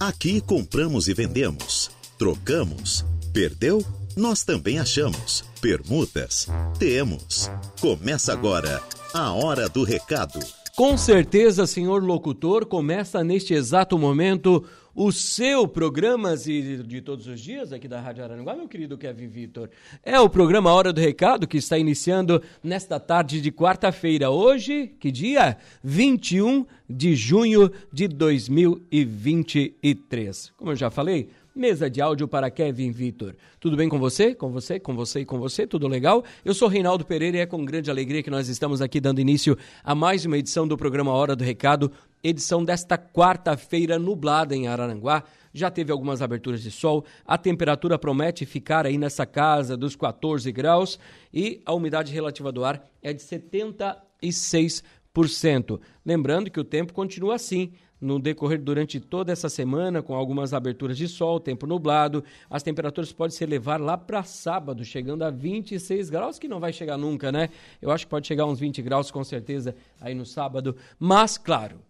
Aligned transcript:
Aqui 0.00 0.40
compramos 0.40 1.08
e 1.08 1.12
vendemos, 1.12 1.90
trocamos, 2.18 3.04
perdeu? 3.34 3.84
Nós 4.16 4.42
também 4.42 4.78
achamos. 4.78 5.44
Permutas? 5.60 6.48
Temos. 6.78 7.50
Começa 7.82 8.32
agora 8.32 8.82
a 9.12 9.30
Hora 9.30 9.68
do 9.68 9.84
Recado. 9.84 10.40
Com 10.74 10.96
certeza, 10.96 11.66
senhor 11.66 12.02
locutor, 12.02 12.64
começa 12.64 13.22
neste 13.22 13.52
exato 13.52 13.98
momento 13.98 14.64
o 14.94 15.10
seu 15.12 15.68
programa 15.68 16.36
de 16.36 17.00
todos 17.00 17.26
os 17.26 17.40
dias 17.40 17.72
aqui 17.72 17.88
da 17.88 17.98
Rádio 18.00 18.22
Araranguá, 18.24 18.54
meu 18.54 18.68
querido 18.68 18.98
Kevin 18.98 19.28
Vitor. 19.28 19.70
É 20.02 20.20
o 20.20 20.28
programa 20.28 20.72
Hora 20.72 20.92
do 20.92 21.00
Recado 21.00 21.46
que 21.46 21.58
está 21.58 21.78
iniciando 21.78 22.42
nesta 22.62 22.98
tarde 22.98 23.40
de 23.40 23.52
quarta-feira. 23.52 24.30
Hoje, 24.30 24.92
que 24.98 25.10
dia? 25.10 25.58
21 25.82 26.66
de 26.88 27.14
junho 27.14 27.70
de 27.92 28.08
2023. 28.08 30.52
Como 30.56 30.70
eu 30.72 30.76
já 30.76 30.90
falei, 30.90 31.28
Mesa 31.54 31.90
de 31.90 32.00
áudio 32.00 32.28
para 32.28 32.48
Kevin 32.48 32.92
Vitor. 32.92 33.34
Tudo 33.58 33.76
bem 33.76 33.88
com 33.88 33.98
você? 33.98 34.36
Com 34.36 34.52
você, 34.52 34.78
com 34.78 34.94
você 34.94 35.20
e 35.20 35.24
com 35.24 35.40
você? 35.40 35.66
Tudo 35.66 35.88
legal? 35.88 36.24
Eu 36.44 36.54
sou 36.54 36.68
Reinaldo 36.68 37.04
Pereira 37.04 37.38
e 37.38 37.40
é 37.40 37.46
com 37.46 37.64
grande 37.64 37.90
alegria 37.90 38.22
que 38.22 38.30
nós 38.30 38.48
estamos 38.48 38.80
aqui 38.80 39.00
dando 39.00 39.20
início 39.20 39.58
a 39.82 39.92
mais 39.92 40.24
uma 40.24 40.38
edição 40.38 40.66
do 40.66 40.76
programa 40.76 41.10
Hora 41.10 41.34
do 41.34 41.42
Recado, 41.42 41.90
edição 42.22 42.62
desta 42.64 42.96
quarta-feira 42.98 43.98
nublada 43.98 44.54
em 44.54 44.68
Araranguá. 44.68 45.24
Já 45.52 45.68
teve 45.70 45.90
algumas 45.90 46.22
aberturas 46.22 46.62
de 46.62 46.70
sol, 46.70 47.04
a 47.26 47.36
temperatura 47.36 47.98
promete 47.98 48.46
ficar 48.46 48.86
aí 48.86 48.96
nessa 48.96 49.26
casa 49.26 49.76
dos 49.76 49.96
14 49.96 50.52
graus 50.52 51.00
e 51.34 51.60
a 51.66 51.74
umidade 51.74 52.12
relativa 52.12 52.52
do 52.52 52.64
ar 52.64 52.88
é 53.02 53.12
de 53.12 53.20
76%. 53.20 55.80
Lembrando 56.06 56.48
que 56.50 56.60
o 56.60 56.64
tempo 56.64 56.92
continua 56.92 57.34
assim 57.34 57.72
no 58.00 58.18
decorrer 58.18 58.62
durante 58.62 58.98
toda 58.98 59.30
essa 59.30 59.48
semana, 59.48 60.02
com 60.02 60.14
algumas 60.14 60.54
aberturas 60.54 60.96
de 60.96 61.06
sol, 61.06 61.38
tempo 61.38 61.66
nublado. 61.66 62.24
As 62.48 62.62
temperaturas 62.62 63.12
podem 63.12 63.36
se 63.36 63.44
elevar 63.44 63.80
lá 63.80 63.98
para 63.98 64.22
sábado, 64.22 64.84
chegando 64.84 65.22
a 65.22 65.30
26 65.30 66.08
graus, 66.08 66.38
que 66.38 66.48
não 66.48 66.58
vai 66.58 66.72
chegar 66.72 66.96
nunca, 66.96 67.30
né? 67.30 67.50
Eu 67.82 67.90
acho 67.90 68.06
que 68.06 68.10
pode 68.10 68.26
chegar 68.26 68.44
a 68.44 68.46
uns 68.46 68.58
20 68.58 68.80
graus 68.80 69.10
com 69.10 69.22
certeza 69.22 69.74
aí 70.00 70.14
no 70.14 70.24
sábado. 70.24 70.74
Mas, 70.98 71.36
claro, 71.36 71.80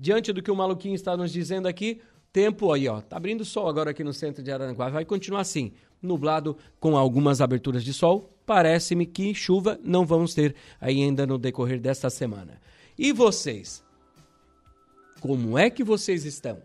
diante 0.00 0.32
do 0.32 0.42
que 0.42 0.50
o 0.50 0.56
maluquinho 0.56 0.94
está 0.94 1.14
nos 1.14 1.30
dizendo 1.30 1.68
aqui, 1.68 2.00
tempo 2.32 2.72
aí, 2.72 2.88
ó, 2.88 3.02
tá 3.02 3.18
abrindo 3.18 3.44
sol 3.44 3.68
agora 3.68 3.90
aqui 3.90 4.02
no 4.02 4.14
centro 4.14 4.42
de 4.42 4.50
Araranguá, 4.50 4.88
vai 4.88 5.04
continuar 5.04 5.40
assim, 5.40 5.72
nublado 6.00 6.56
com 6.80 6.96
algumas 6.96 7.42
aberturas 7.42 7.84
de 7.84 7.92
sol. 7.92 8.34
Parece-me 8.46 9.04
que 9.04 9.34
chuva 9.34 9.78
não 9.84 10.06
vamos 10.06 10.32
ter 10.32 10.56
ainda 10.80 11.26
no 11.26 11.36
decorrer 11.36 11.78
desta 11.78 12.08
semana. 12.08 12.58
E 12.98 13.12
vocês? 13.12 13.84
Como 15.20 15.58
é 15.58 15.68
que 15.68 15.84
vocês 15.84 16.24
estão? 16.24 16.58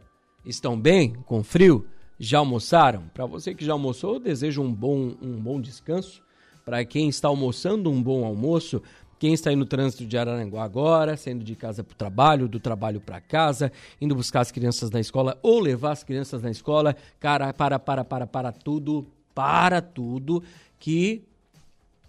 Estão 0.46 0.80
bem? 0.80 1.14
Com 1.26 1.44
frio? 1.44 1.86
Já 2.18 2.40
almoçaram? 2.40 3.04
Para 3.14 3.26
você 3.26 3.54
que 3.54 3.66
já 3.66 3.74
almoçou, 3.74 4.18
desejo 4.18 4.62
um 4.62 4.74
bom, 4.74 5.14
um 5.22 5.38
bom 5.42 5.60
descanso. 5.60 6.24
Para 6.64 6.84
quem 6.86 7.10
está 7.10 7.28
almoçando, 7.28 7.92
um 7.92 8.02
bom 8.02 8.26
almoço. 8.26 8.82
Quem 9.18 9.34
está 9.34 9.50
aí 9.50 9.56
no 9.56 9.66
trânsito 9.66 10.06
de 10.06 10.18
Araranguá 10.18 10.64
agora, 10.64 11.16
saindo 11.16 11.44
de 11.44 11.56
casa 11.56 11.84
para 11.84 11.94
o 11.94 11.98
trabalho, 11.98 12.48
do 12.48 12.60
trabalho 12.60 13.00
para 13.00 13.22
casa, 13.22 13.72
indo 14.00 14.16
buscar 14.16 14.42
as 14.42 14.52
crianças 14.52 14.92
na 14.92 15.00
escola 15.00 15.40
ou 15.42 15.60
levar 15.60 15.92
as 15.92 16.04
crianças 16.04 16.42
na 16.42 16.52
escola, 16.52 16.96
cara, 17.20 17.54
para, 17.54 17.80
para, 17.80 18.04
para, 18.04 18.28
para 18.28 18.52
tudo, 18.52 19.08
para 19.34 19.82
tudo, 19.82 20.44
que 20.80 21.24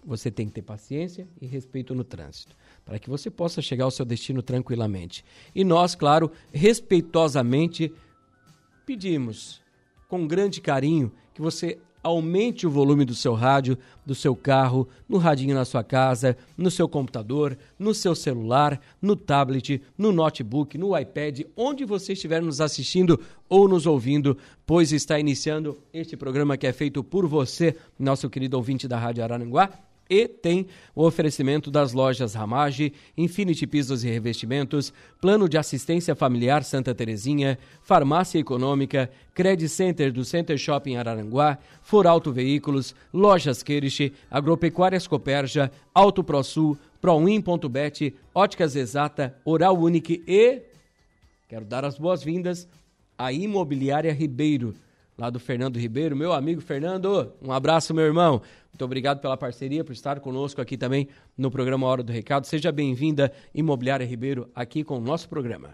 você 0.05 0.29
tem 0.29 0.47
que 0.47 0.53
ter 0.53 0.61
paciência 0.61 1.27
e 1.41 1.45
respeito 1.45 1.95
no 1.95 2.03
trânsito 2.03 2.55
para 2.87 2.97
que 2.97 3.09
você 3.09 3.29
possa 3.29 3.61
chegar 3.61 3.83
ao 3.83 3.91
seu 3.91 4.05
destino 4.05 4.41
tranquilamente. 4.41 5.23
E 5.53 5.65
nós, 5.65 5.93
claro, 5.93 6.31
respeitosamente 6.53 7.93
pedimos, 8.85 9.61
com 10.07 10.25
grande 10.25 10.61
carinho, 10.61 11.11
que 11.33 11.41
você 11.41 11.77
aumente 12.07 12.65
o 12.65 12.69
volume 12.69 13.03
do 13.03 13.13
seu 13.13 13.33
rádio, 13.33 13.77
do 14.05 14.15
seu 14.15 14.35
carro, 14.35 14.87
no 15.07 15.17
radinho 15.17 15.53
na 15.53 15.65
sua 15.65 15.83
casa, 15.83 16.37
no 16.57 16.71
seu 16.71 16.87
computador, 16.87 17.57
no 17.77 17.93
seu 17.93 18.15
celular, 18.15 18.79
no 19.01 19.15
tablet, 19.15 19.81
no 19.97 20.11
notebook, 20.11 20.77
no 20.77 20.97
iPad, 20.97 21.41
onde 21.55 21.83
você 21.83 22.13
estiver 22.13 22.41
nos 22.41 22.61
assistindo 22.61 23.19
ou 23.49 23.67
nos 23.67 23.85
ouvindo, 23.85 24.37
pois 24.65 24.91
está 24.91 25.19
iniciando 25.19 25.77
este 25.93 26.15
programa 26.15 26.57
que 26.57 26.65
é 26.65 26.73
feito 26.73 27.03
por 27.03 27.27
você, 27.27 27.75
nosso 27.99 28.29
querido 28.29 28.55
ouvinte 28.57 28.87
da 28.87 28.97
Rádio 28.97 29.23
Araranguá 29.23 29.86
e 30.09 30.27
tem 30.27 30.67
o 30.95 31.05
oferecimento 31.05 31.69
das 31.69 31.93
lojas 31.93 32.33
Ramage, 32.33 32.93
Infinity 33.17 33.67
Pisos 33.67 34.03
e 34.03 34.09
Revestimentos, 34.09 34.93
Plano 35.21 35.47
de 35.47 35.57
Assistência 35.57 36.15
Familiar 36.15 36.63
Santa 36.63 36.93
Terezinha, 36.93 37.57
Farmácia 37.81 38.39
Econômica, 38.39 39.09
Credit 39.33 39.69
Center 39.69 40.11
do 40.11 40.23
Center 40.23 40.57
Shopping 40.57 40.95
Araranguá, 40.95 41.57
Foralto 41.81 42.31
Veículos, 42.31 42.95
Lojas 43.13 43.61
Queriche, 43.63 44.13
Agropecuárias 44.29 45.07
Coperja, 45.07 45.71
Auto 45.93 46.23
ProSul, 46.23 46.77
Proin.bet, 46.99 48.15
Óticas 48.33 48.75
Exata, 48.75 49.35
Oral 49.45 49.77
Unique 49.77 50.23
e 50.27 50.61
quero 51.47 51.65
dar 51.65 51.85
as 51.85 51.97
boas-vindas 51.97 52.67
à 53.17 53.31
Imobiliária 53.31 54.13
Ribeiro, 54.13 54.75
lá 55.17 55.31
do 55.31 55.39
Fernando 55.39 55.77
Ribeiro, 55.77 56.15
meu 56.15 56.31
amigo 56.31 56.61
Fernando, 56.61 57.33
um 57.41 57.51
abraço 57.51 57.93
meu 57.93 58.05
irmão. 58.05 58.41
Muito 58.71 58.85
obrigado 58.85 59.19
pela 59.19 59.35
parceria, 59.35 59.83
por 59.83 59.91
estar 59.91 60.19
conosco 60.19 60.61
aqui 60.61 60.77
também 60.77 61.07
no 61.35 61.49
programa 61.49 61.87
Hora 61.87 62.03
do 62.03 62.11
Recado. 62.11 62.45
Seja 62.45 62.71
bem-vinda, 62.71 63.31
Imobiliária 63.53 64.05
Ribeiro, 64.05 64.47
aqui 64.53 64.83
com 64.83 64.97
o 64.97 65.01
nosso 65.01 65.27
programa. 65.27 65.71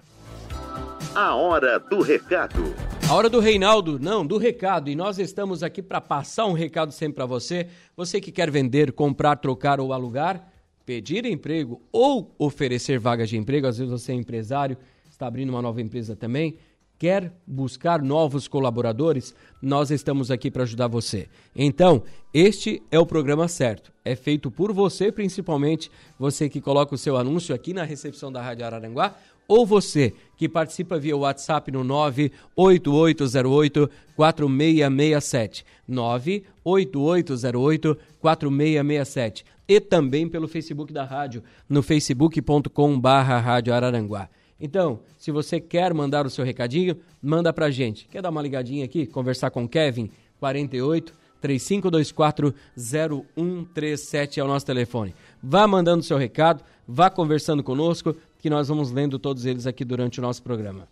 A 1.13 1.35
Hora 1.35 1.77
do 1.77 2.01
Recado. 2.01 2.73
A 3.09 3.13
hora 3.13 3.29
do 3.29 3.41
Reinaldo, 3.41 3.99
não, 3.99 4.25
do 4.25 4.37
recado. 4.37 4.89
E 4.89 4.95
nós 4.95 5.19
estamos 5.19 5.61
aqui 5.61 5.83
para 5.83 5.99
passar 5.99 6.45
um 6.45 6.53
recado 6.53 6.93
sempre 6.93 7.15
para 7.15 7.25
você. 7.25 7.67
Você 7.97 8.21
que 8.21 8.31
quer 8.31 8.49
vender, 8.49 8.93
comprar, 8.93 9.35
trocar 9.35 9.79
ou 9.81 9.91
alugar, 9.91 10.49
pedir 10.85 11.25
emprego 11.25 11.81
ou 11.91 12.33
oferecer 12.39 12.97
vagas 12.97 13.29
de 13.29 13.37
emprego. 13.37 13.67
Às 13.67 13.77
vezes 13.77 13.91
você 13.91 14.13
é 14.13 14.15
empresário, 14.15 14.77
está 15.11 15.27
abrindo 15.27 15.49
uma 15.49 15.61
nova 15.61 15.81
empresa 15.81 16.15
também 16.15 16.57
quer 16.97 17.31
buscar 17.45 18.01
novos 18.01 18.47
colaboradores, 18.47 19.35
nós 19.61 19.91
estamos 19.91 20.31
aqui 20.31 20.49
para 20.49 20.63
ajudar 20.63 20.87
você. 20.87 21.27
Então, 21.55 22.03
este 22.33 22.81
é 22.89 22.97
o 22.97 23.05
programa 23.05 23.47
certo. 23.47 23.91
É 24.05 24.15
feito 24.15 24.49
por 24.49 24.71
você, 24.71 25.11
principalmente 25.11 25.91
você 26.17 26.49
que 26.49 26.61
coloca 26.61 26.95
o 26.95 26.97
seu 26.97 27.17
anúncio 27.17 27.53
aqui 27.53 27.73
na 27.73 27.83
recepção 27.83 28.31
da 28.31 28.41
Rádio 28.41 28.65
Araranguá 28.65 29.15
ou 29.47 29.65
você 29.65 30.13
que 30.37 30.47
participa 30.47 30.97
via 30.97 31.15
WhatsApp 31.15 31.71
no 31.71 31.83
98808 31.83 33.89
4667. 34.15 35.65
98808 35.87 37.97
4667. 38.19 39.45
E 39.67 39.79
também 39.79 40.27
pelo 40.27 40.47
Facebook 40.47 40.91
da 40.91 41.03
rádio, 41.03 41.43
no 41.69 41.81
facebook.com/barra 41.81 43.39
Rádio 43.39 43.73
Araranguá. 43.73 44.29
Então, 44.65 45.01
se 45.17 45.29
você 45.29 45.59
quer 45.59 45.93
mandar 45.93 46.25
o 46.25 46.29
seu 46.29 46.45
recadinho, 46.45 46.95
manda 47.21 47.51
pra 47.51 47.69
gente. 47.69 48.07
Quer 48.07 48.21
dar 48.21 48.29
uma 48.29 48.41
ligadinha 48.41 48.85
aqui, 48.85 49.05
conversar 49.05 49.51
com 49.51 49.65
o 49.65 49.67
Kevin? 49.67 50.09
48 50.39 51.13
3524 51.41 52.55
0137 52.77 54.39
é 54.39 54.43
o 54.43 54.47
nosso 54.47 54.65
telefone. 54.65 55.13
Vá 55.43 55.67
mandando 55.67 56.01
seu 56.01 56.17
recado, 56.17 56.63
vá 56.87 57.09
conversando 57.09 57.61
conosco, 57.61 58.15
que 58.39 58.49
nós 58.49 58.69
vamos 58.69 58.89
lendo 58.89 59.19
todos 59.19 59.45
eles 59.45 59.67
aqui 59.67 59.83
durante 59.83 60.19
o 60.19 60.21
nosso 60.21 60.41
programa. 60.41 60.87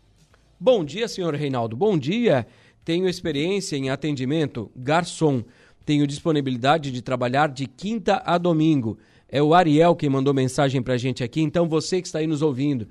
Bom 0.59 0.83
dia, 0.83 1.07
senhor 1.07 1.33
Reinaldo. 1.33 1.73
Bom 1.73 1.97
dia. 1.97 2.45
Tenho 2.83 3.07
experiência 3.07 3.77
em 3.77 3.89
atendimento 3.89 4.69
garçom. 4.75 5.45
Tenho 5.85 6.05
disponibilidade 6.05 6.91
de 6.91 7.01
trabalhar 7.01 7.47
de 7.47 7.67
quinta 7.67 8.21
a 8.25 8.37
domingo. 8.37 8.97
É 9.29 9.41
o 9.41 9.53
Ariel 9.53 9.95
quem 9.95 10.09
mandou 10.09 10.33
mensagem 10.33 10.81
pra 10.81 10.97
gente 10.97 11.23
aqui, 11.23 11.39
então 11.39 11.69
você 11.69 12.01
que 12.01 12.07
está 12.07 12.19
aí 12.19 12.27
nos 12.27 12.41
ouvindo, 12.41 12.85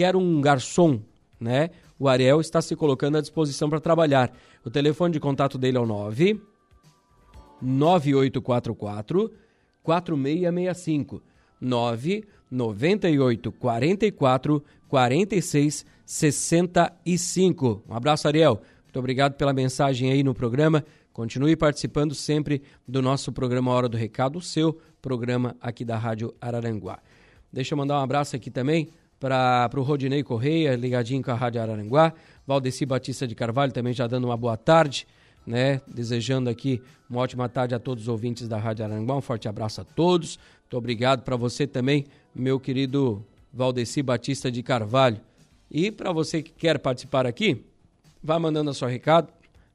quer 0.00 0.16
um 0.16 0.40
garçom, 0.40 0.98
né? 1.38 1.68
O 1.98 2.08
Ariel 2.08 2.40
está 2.40 2.62
se 2.62 2.74
colocando 2.74 3.18
à 3.18 3.20
disposição 3.20 3.68
para 3.68 3.78
trabalhar. 3.78 4.34
O 4.64 4.70
telefone 4.70 5.12
de 5.12 5.20
contato 5.20 5.58
dele 5.58 5.76
é 5.76 5.80
o 5.80 5.84
9 5.84 6.40
9844 7.60 9.30
4665 9.82 11.22
9 11.60 12.24
98 12.50 13.52
44 13.52 14.64
46 14.88 15.84
65. 16.06 17.82
Um 17.86 17.94
abraço, 17.94 18.26
Ariel. 18.26 18.62
Muito 18.84 18.98
obrigado 18.98 19.34
pela 19.34 19.52
mensagem 19.52 20.10
aí 20.10 20.22
no 20.22 20.32
programa. 20.32 20.82
Continue 21.12 21.56
participando 21.56 22.14
sempre 22.14 22.62
do 22.88 23.02
nosso 23.02 23.32
programa 23.32 23.70
Hora 23.70 23.86
do 23.86 23.98
Recado, 23.98 24.38
o 24.38 24.42
seu 24.42 24.80
programa 25.02 25.54
aqui 25.60 25.84
da 25.84 25.98
Rádio 25.98 26.34
Araranguá. 26.40 27.00
Deixa 27.52 27.74
eu 27.74 27.78
mandar 27.78 27.98
um 27.98 28.02
abraço 28.02 28.34
aqui 28.34 28.50
também 28.50 28.88
para 29.20 29.70
o 29.76 29.82
Rodinei 29.82 30.22
Correia, 30.22 30.74
ligadinho 30.74 31.22
com 31.22 31.30
a 31.30 31.34
Rádio 31.34 31.60
Araranguá. 31.60 32.14
Valdeci 32.46 32.86
Batista 32.86 33.28
de 33.28 33.34
Carvalho 33.34 33.70
também 33.70 33.92
já 33.92 34.06
dando 34.06 34.24
uma 34.24 34.36
boa 34.36 34.56
tarde, 34.56 35.06
né? 35.46 35.82
Desejando 35.86 36.48
aqui 36.48 36.82
uma 37.08 37.20
ótima 37.20 37.46
tarde 37.46 37.74
a 37.74 37.78
todos 37.78 38.04
os 38.04 38.08
ouvintes 38.08 38.48
da 38.48 38.56
Rádio 38.56 38.86
Araranguá. 38.86 39.14
Um 39.14 39.20
forte 39.20 39.46
abraço 39.46 39.82
a 39.82 39.84
todos. 39.84 40.38
Muito 40.62 40.76
obrigado 40.78 41.22
para 41.22 41.36
você 41.36 41.66
também, 41.66 42.06
meu 42.34 42.58
querido 42.58 43.22
Valdeci 43.52 44.02
Batista 44.02 44.50
de 44.50 44.62
Carvalho. 44.62 45.20
E 45.70 45.90
para 45.90 46.12
você 46.12 46.42
que 46.42 46.50
quer 46.50 46.78
participar 46.78 47.26
aqui, 47.26 47.62
vá 48.22 48.38
mandando 48.38 48.70
a 48.70 48.74
sua 48.74 48.88
recado, 48.88 49.28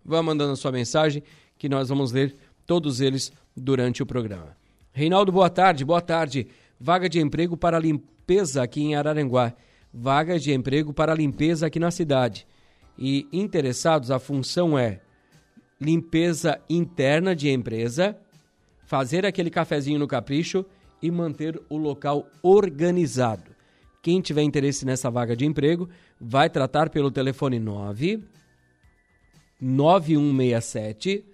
vá 0.04 0.24
mandando 0.24 0.54
a 0.54 0.56
sua 0.56 0.72
mensagem, 0.72 1.22
que 1.58 1.70
nós 1.70 1.88
vamos 1.88 2.12
ler 2.12 2.36
todos 2.66 3.00
eles 3.00 3.32
durante 3.56 4.02
o 4.02 4.06
programa. 4.06 4.58
Reinaldo, 4.92 5.32
boa 5.32 5.50
tarde, 5.50 5.86
boa 5.86 6.02
tarde. 6.02 6.48
Vaga 6.80 7.08
de 7.08 7.20
emprego 7.20 7.56
para 7.56 7.80
limpeza 7.80 8.64
aqui 8.64 8.82
em 8.82 8.96
Araranguá. 8.96 9.54
Vaga 9.94 10.38
de 10.38 10.54
emprego 10.54 10.94
para 10.94 11.14
limpeza 11.14 11.68
aqui 11.68 11.80
na 11.80 11.92
cidade. 11.92 12.46
E 12.98 13.28
interessados, 13.32 14.12
a 14.12 14.20
função 14.20 14.78
é 14.78 15.02
limpeza 15.80 16.60
interna 16.70 17.36
de 17.36 17.50
empresa, 17.50 18.18
fazer 18.86 19.26
aquele 19.26 19.50
cafezinho 19.50 20.00
no 20.00 20.08
capricho 20.08 20.66
e 21.02 21.12
manter 21.12 21.62
o 21.70 21.78
local 21.78 22.28
organizado. 22.42 23.56
Quem 24.02 24.22
tiver 24.22 24.44
interesse 24.44 24.86
nessa 24.86 25.10
vaga 25.10 25.36
de 25.36 25.46
emprego, 25.46 25.90
vai 26.20 26.50
tratar 26.50 26.90
pelo 26.90 27.12
telefone 27.12 27.60
9 27.60 28.24
9167 29.60 31.26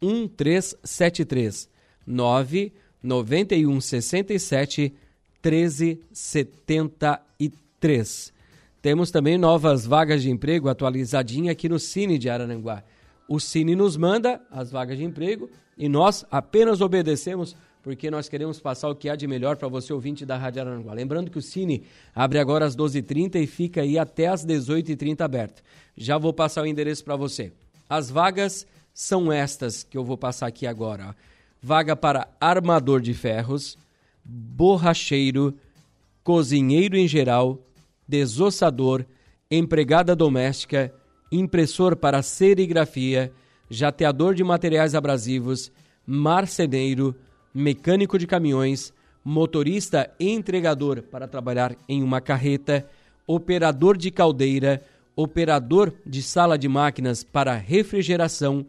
1373 0.00 1.68
9 2.06 2.72
9167 3.02 4.94
1373. 5.42 8.32
Temos 8.80 9.10
também 9.10 9.36
novas 9.38 9.84
vagas 9.86 10.22
de 10.22 10.30
emprego 10.30 10.68
atualizadinha 10.68 11.50
aqui 11.52 11.68
no 11.68 11.78
Cine 11.78 12.18
de 12.18 12.30
Araranguá. 12.30 12.82
O 13.28 13.38
Cine 13.40 13.74
nos 13.74 13.96
manda 13.96 14.40
as 14.50 14.70
vagas 14.70 14.98
de 14.98 15.04
emprego 15.04 15.50
e 15.76 15.88
nós 15.88 16.24
apenas 16.30 16.80
obedecemos 16.80 17.56
porque 17.82 18.10
nós 18.10 18.28
queremos 18.28 18.60
passar 18.60 18.88
o 18.88 18.94
que 18.94 19.08
há 19.08 19.16
de 19.16 19.26
melhor 19.26 19.56
para 19.56 19.66
você, 19.66 19.92
ouvinte 19.92 20.24
da 20.24 20.36
Rádio 20.36 20.62
Araranguá. 20.62 20.92
Lembrando 20.92 21.30
que 21.30 21.38
o 21.38 21.42
Cine 21.42 21.82
abre 22.14 22.38
agora 22.38 22.64
às 22.64 22.76
12h30 22.76 23.42
e 23.42 23.46
fica 23.46 23.82
aí 23.82 23.98
até 23.98 24.28
às 24.28 24.46
18h30 24.46 25.20
aberto. 25.20 25.62
Já 25.96 26.16
vou 26.16 26.32
passar 26.32 26.62
o 26.62 26.66
endereço 26.66 27.04
para 27.04 27.16
você. 27.16 27.52
As 27.88 28.08
vagas 28.08 28.66
são 28.94 29.32
estas 29.32 29.82
que 29.82 29.98
eu 29.98 30.04
vou 30.04 30.16
passar 30.16 30.46
aqui 30.46 30.66
agora. 30.66 31.16
Vaga 31.62 31.94
para 31.94 32.26
armador 32.40 33.00
de 33.00 33.14
ferros, 33.14 33.78
borracheiro, 34.24 35.54
cozinheiro 36.24 36.96
em 36.96 37.06
geral, 37.06 37.58
desossador, 38.06 39.04
empregada 39.48 40.16
doméstica, 40.16 40.92
impressor 41.30 41.94
para 41.94 42.20
serigrafia, 42.20 43.32
jateador 43.70 44.34
de 44.34 44.42
materiais 44.42 44.94
abrasivos, 44.94 45.70
marceneiro, 46.04 47.14
mecânico 47.54 48.18
de 48.18 48.26
caminhões, 48.26 48.92
motorista 49.24 50.10
e 50.18 50.30
entregador 50.30 51.02
para 51.02 51.28
trabalhar 51.28 51.76
em 51.88 52.02
uma 52.02 52.20
carreta, 52.20 52.84
operador 53.24 53.96
de 53.96 54.10
caldeira, 54.10 54.82
operador 55.14 55.92
de 56.04 56.22
sala 56.22 56.58
de 56.58 56.68
máquinas 56.68 57.22
para 57.22 57.54
refrigeração, 57.54 58.66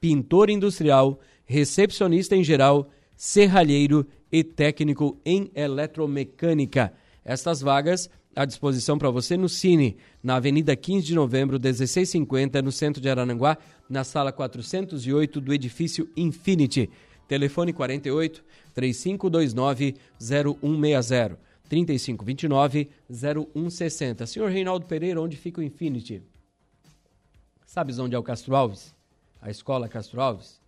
pintor 0.00 0.48
industrial, 0.48 1.18
recepcionista 1.46 2.36
em 2.36 2.44
geral, 2.44 2.90
serralheiro 3.14 4.06
e 4.30 4.44
técnico 4.44 5.18
em 5.24 5.50
eletromecânica. 5.54 6.92
Estas 7.24 7.60
vagas 7.60 8.10
à 8.34 8.44
disposição 8.44 8.98
para 8.98 9.08
você 9.08 9.36
no 9.36 9.48
Cine, 9.48 9.96
na 10.22 10.36
Avenida 10.36 10.76
15 10.76 11.06
de 11.06 11.14
Novembro, 11.14 11.58
1650, 11.58 12.60
no 12.60 12.70
centro 12.70 13.00
de 13.00 13.08
Arananguá, 13.08 13.56
na 13.88 14.04
sala 14.04 14.30
408 14.30 15.40
do 15.40 15.54
edifício 15.54 16.10
Infinity. 16.14 16.90
Telefone 17.26 17.72
48 17.72 18.44
3529 18.74 19.94
0160 20.20 21.38
3529 21.68 22.90
0160. 23.10 24.26
Senhor 24.26 24.50
Reinaldo 24.50 24.86
Pereira, 24.86 25.20
onde 25.20 25.36
fica 25.36 25.60
o 25.60 25.64
Infinity? 25.64 26.22
Sabes 27.64 27.98
onde 27.98 28.14
é 28.14 28.18
o 28.18 28.22
Castro 28.22 28.54
Alves? 28.54 28.94
A 29.40 29.50
escola 29.50 29.88
Castro 29.88 30.20
Alves? 30.20 30.60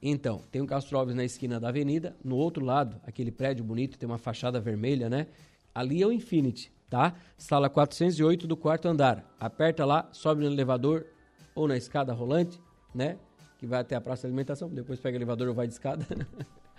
Então, 0.00 0.42
tem 0.50 0.62
o 0.62 0.66
Castro 0.66 0.96
Alves 0.98 1.14
na 1.14 1.24
esquina 1.24 1.58
da 1.58 1.68
avenida, 1.68 2.16
no 2.24 2.36
outro 2.36 2.64
lado, 2.64 3.00
aquele 3.04 3.32
prédio 3.32 3.64
bonito, 3.64 3.98
tem 3.98 4.08
uma 4.08 4.18
fachada 4.18 4.60
vermelha, 4.60 5.08
né? 5.10 5.26
Ali 5.74 6.02
é 6.02 6.06
o 6.06 6.12
Infinity, 6.12 6.72
tá? 6.88 7.14
Sala 7.36 7.68
408 7.68 8.46
do 8.46 8.56
quarto 8.56 8.86
andar. 8.86 9.24
Aperta 9.40 9.84
lá, 9.84 10.08
sobe 10.12 10.44
no 10.44 10.50
elevador 10.50 11.06
ou 11.54 11.66
na 11.66 11.76
escada 11.76 12.12
rolante, 12.12 12.60
né? 12.94 13.18
que 13.58 13.66
vai 13.66 13.80
até 13.80 13.96
a 13.96 14.00
praça 14.00 14.22
de 14.22 14.28
alimentação, 14.28 14.68
depois 14.68 15.00
pega 15.00 15.16
o 15.16 15.18
elevador 15.18 15.48
ou 15.48 15.54
vai 15.54 15.66
de 15.66 15.72
escada. 15.72 16.06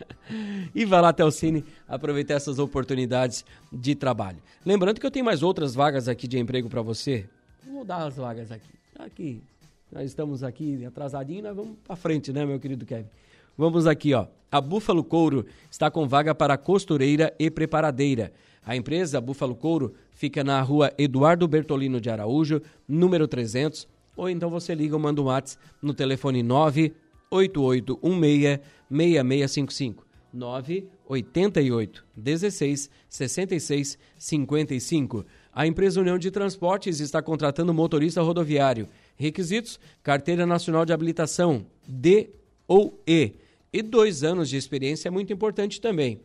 e 0.73 0.85
vai 0.85 1.01
lá 1.01 1.09
até 1.09 1.23
o 1.25 1.29
Cine 1.29 1.63
aproveitar 1.87 2.35
essas 2.35 2.57
oportunidades 2.57 3.43
de 3.71 3.93
trabalho. 3.95 4.41
Lembrando 4.65 4.99
que 4.99 5.05
eu 5.05 5.11
tenho 5.11 5.25
mais 5.25 5.43
outras 5.43 5.75
vagas 5.75 6.07
aqui 6.07 6.27
de 6.27 6.39
emprego 6.39 6.69
para 6.69 6.81
você. 6.81 7.27
Vou 7.69 7.83
dar 7.83 8.07
as 8.07 8.15
vagas 8.15 8.49
aqui. 8.51 8.69
Aqui, 8.97 9.43
nós 9.91 10.05
estamos 10.05 10.43
aqui 10.43 10.85
atrasadinho, 10.85 11.43
nós 11.43 11.55
vamos 11.55 11.77
para 11.83 11.95
frente, 11.95 12.31
né, 12.31 12.45
meu 12.45 12.59
querido 12.59 12.85
Kevin? 12.85 13.09
Vamos 13.57 13.87
aqui, 13.87 14.13
ó. 14.13 14.27
A 14.51 14.61
Búfalo 14.61 15.03
Couro 15.03 15.45
está 15.69 15.91
com 15.91 16.07
vaga 16.07 16.33
para 16.33 16.57
costureira 16.57 17.33
e 17.37 17.51
preparadeira. 17.51 18.31
A 18.65 18.73
empresa 18.75 19.19
Búfalo 19.19 19.55
Couro 19.55 19.93
fica 20.11 20.43
na 20.43 20.61
rua 20.61 20.93
Eduardo 20.97 21.45
Bertolino 21.47 21.99
de 21.99 22.09
Araújo, 22.09 22.61
número 22.87 23.27
300, 23.27 23.87
ou 24.15 24.29
então 24.29 24.49
você 24.49 24.73
liga 24.75 24.95
ou 24.95 25.01
manda 25.01 25.21
um 25.21 25.25
WhatsApp 25.25 25.61
no 25.81 25.93
telefone 25.93 26.41
98816 26.43 28.61
6655. 28.89 30.09
988 30.31 32.05
16 32.15 32.89
66 33.09 33.97
55. 34.17 35.25
A 35.51 35.65
empresa 35.65 35.99
União 35.99 36.17
de 36.17 36.31
Transportes 36.31 36.99
está 36.99 37.21
contratando 37.21 37.73
motorista 37.73 38.21
rodoviário. 38.21 38.87
Requisitos: 39.19 39.79
Carteira 40.01 40.45
Nacional 40.45 40.85
de 40.85 40.93
Habilitação, 40.93 41.65
D 41.85 42.29
ou 42.65 43.03
E. 43.05 43.33
E 43.71 43.83
dois 43.83 44.23
anos 44.23 44.49
de 44.49 44.57
experiência 44.57 45.09
é 45.09 45.11
muito 45.11 45.33
importante 45.33 45.81
também. 45.81 46.21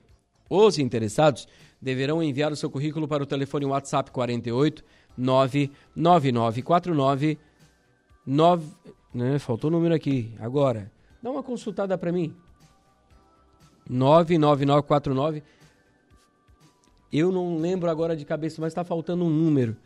Os 0.49 0.79
interessados 0.79 1.49
deverão 1.82 2.23
enviar 2.23 2.52
o 2.52 2.56
seu 2.56 2.70
currículo 2.70 3.08
para 3.08 3.23
o 3.23 3.26
telefone 3.26 3.67
WhatsApp 3.67 4.11
48 4.12 4.85
99949 5.19 7.38
9. 8.25 8.67
Né, 9.12 9.38
faltou 9.38 9.69
o 9.69 9.73
número 9.73 9.94
aqui. 9.94 10.32
Agora, 10.38 10.91
dá 11.23 11.31
uma 11.31 11.43
consultada 11.43 11.99
para 11.99 12.12
mim. 12.12 12.35
99949. 13.88 15.43
Eu 17.12 17.31
não 17.31 17.58
lembro 17.58 17.91
agora 17.91 18.17
de 18.17 18.25
cabeça, 18.25 18.61
mas 18.61 18.73
está 18.73 18.82
faltando 18.82 19.25
um 19.25 19.31
número. 19.31 19.76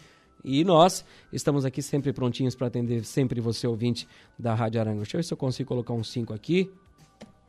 E 0.42 0.64
nós 0.64 1.04
estamos 1.32 1.64
aqui 1.64 1.82
sempre 1.82 2.12
prontinhos 2.12 2.54
para 2.54 2.68
atender 2.68 3.04
sempre 3.04 3.40
você, 3.40 3.66
ouvinte 3.66 4.06
da 4.38 4.54
Rádio 4.54 4.80
Arango. 4.80 4.98
Deixa 4.98 5.16
eu 5.16 5.18
ver 5.18 5.24
se 5.24 5.34
eu 5.34 5.36
consigo 5.36 5.68
colocar 5.68 5.92
um 5.92 6.04
5 6.04 6.32
aqui. 6.32 6.70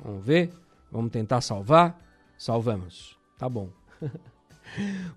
Vamos 0.04 0.26
ver. 0.26 0.50
Vamos 0.92 1.12
tentar 1.12 1.42
salvar. 1.42 2.02
Salvamos. 2.38 3.17
Tá 3.38 3.48
bom. 3.48 3.70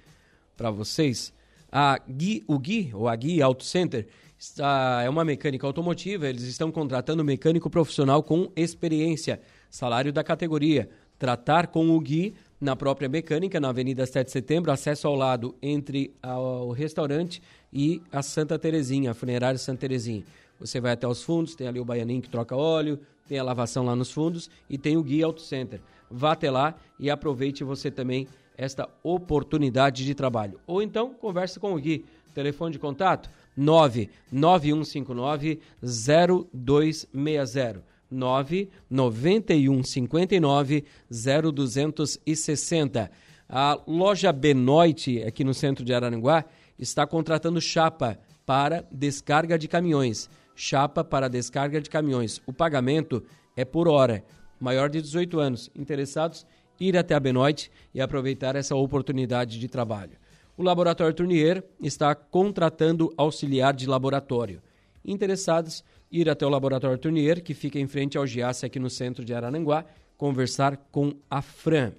para 0.57 0.71
vocês. 0.71 1.33
A 1.71 2.01
Gui, 2.09 2.43
o 2.47 2.59
Gui, 2.59 2.91
ou 2.93 3.09
a 3.09 3.17
Gui 3.17 3.41
Auto 3.41 3.65
Center, 3.65 4.07
Está, 4.41 5.03
é 5.05 5.11
uma 5.11 5.23
mecânica 5.23 5.67
automotiva, 5.67 6.27
eles 6.27 6.45
estão 6.45 6.73
contratando 6.73 7.23
mecânico 7.23 7.69
profissional 7.69 8.23
com 8.23 8.51
experiência. 8.57 9.39
Salário 9.69 10.15
da 10.15 10.25
categoria. 10.25 10.89
Tratar 11.19 11.67
com 11.67 11.91
o 11.91 12.01
Gui 12.01 12.35
na 12.59 12.75
própria 12.75 13.07
mecânica, 13.07 13.61
na 13.61 13.69
Avenida 13.69 14.07
7 14.07 14.25
de 14.25 14.33
Setembro, 14.33 14.73
acesso 14.73 15.07
ao 15.07 15.15
lado 15.15 15.55
entre 15.61 16.15
o 16.23 16.73
restaurante 16.73 17.43
e 17.71 18.01
a 18.11 18.23
Santa 18.23 18.59
Terezinha, 18.59 19.11
a 19.11 19.15
funerária 19.15 19.59
Santa 19.59 19.81
Terezinha. 19.81 20.25
Você 20.59 20.81
vai 20.81 20.93
até 20.93 21.07
os 21.07 21.23
fundos, 21.23 21.55
tem 21.55 21.69
ali 21.69 21.79
o 21.79 21.85
baianinho 21.85 22.23
que 22.23 22.31
troca 22.31 22.57
óleo, 22.57 22.99
tem 23.31 23.39
a 23.39 23.45
lavação 23.45 23.85
lá 23.85 23.95
nos 23.95 24.11
fundos 24.11 24.51
e 24.69 24.77
tem 24.77 24.97
o 24.97 25.05
Gui 25.05 25.23
Auto 25.23 25.41
Center. 25.41 25.81
Vá 26.11 26.33
até 26.33 26.51
lá 26.51 26.75
e 26.99 27.09
aproveite 27.09 27.63
você 27.63 27.89
também 27.89 28.27
esta 28.59 28.89
oportunidade 29.05 30.05
de 30.05 30.17
trabalho. 30.17 30.59
Ou 30.67 30.83
então, 30.83 31.15
converse 31.15 31.61
com 31.61 31.73
o 31.73 31.79
Gui. 31.79 32.05
Telefone 32.35 32.73
de 32.73 32.81
contato 32.81 33.31
99159 33.57 35.61
0260. 35.81 37.85
99159 38.11 40.85
0260. 41.09 43.13
A 43.49 43.81
loja 43.87 44.33
Benoit, 44.33 45.23
aqui 45.23 45.45
no 45.45 45.55
centro 45.55 45.85
de 45.85 45.95
Araranguá, 45.95 46.45
está 46.77 47.07
contratando 47.07 47.61
chapa 47.61 48.19
para 48.45 48.85
descarga 48.91 49.57
de 49.57 49.69
caminhões. 49.69 50.29
Chapa 50.63 51.03
para 51.03 51.27
descarga 51.27 51.81
de 51.81 51.89
caminhões. 51.89 52.43
O 52.47 52.53
pagamento 52.53 53.25
é 53.57 53.65
por 53.65 53.89
hora. 53.89 54.23
Maior 54.61 54.91
de 54.91 55.01
18 55.01 55.41
anos. 55.41 55.71
Interessados? 55.75 56.47
Ir 56.79 56.99
até 56.99 57.15
a 57.15 57.21
Benoit 57.21 57.71
e 57.95 58.01
aproveitar 58.01 58.55
essa 58.57 58.77
oportunidade 58.77 59.59
de 59.59 59.69
trabalho. 59.69 60.19
O 60.59 60.63
Laboratório 60.63 61.15
Tournier 61.15 61.65
está 61.81 62.15
contratando 62.15 63.11
auxiliar 63.17 63.73
de 63.73 63.87
laboratório. 63.87 64.61
Interessados? 65.03 65.83
Ir 66.13 66.29
até 66.29 66.45
o 66.45 66.51
Laboratório 66.51 66.99
Tournier, 66.99 67.43
que 67.43 67.55
fica 67.55 67.79
em 67.79 67.87
frente 67.87 68.19
ao 68.19 68.27
Giasse 68.27 68.67
aqui 68.67 68.79
no 68.79 68.91
centro 68.91 69.25
de 69.25 69.33
Arananguá, 69.33 69.87
conversar 70.19 70.77
com 70.93 71.15
a 71.31 71.41
Fran. 71.41 71.93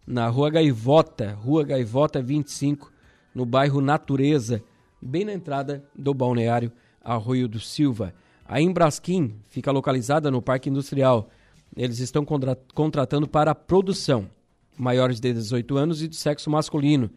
na 0.07 0.29
Rua 0.29 0.51
Gaivota, 0.51 1.35
Rua 1.35 1.65
Gaivota 1.65 2.21
25, 2.21 2.93
no 3.35 3.47
bairro 3.47 3.81
Natureza, 3.81 4.63
bem 5.01 5.25
na 5.25 5.33
entrada 5.33 5.85
do 5.95 6.13
balneário 6.13 6.73
Arroio 7.03 7.49
do 7.49 7.61
Silva. 7.61 8.15
A 8.45 8.61
Embrasquim 8.61 9.37
fica 9.49 9.71
localizada 9.71 10.31
no 10.31 10.43
Parque 10.43 10.69
Industrial. 10.69 11.29
Eles 11.77 11.99
estão 11.99 12.25
contra 12.25 12.57
contratando 12.75 13.27
para 13.27 13.55
produção, 13.55 14.29
maiores 14.77 15.21
de 15.21 15.33
18 15.33 15.77
anos 15.77 16.03
e 16.03 16.09
de 16.09 16.17
sexo 16.17 16.51
masculino. 16.51 17.11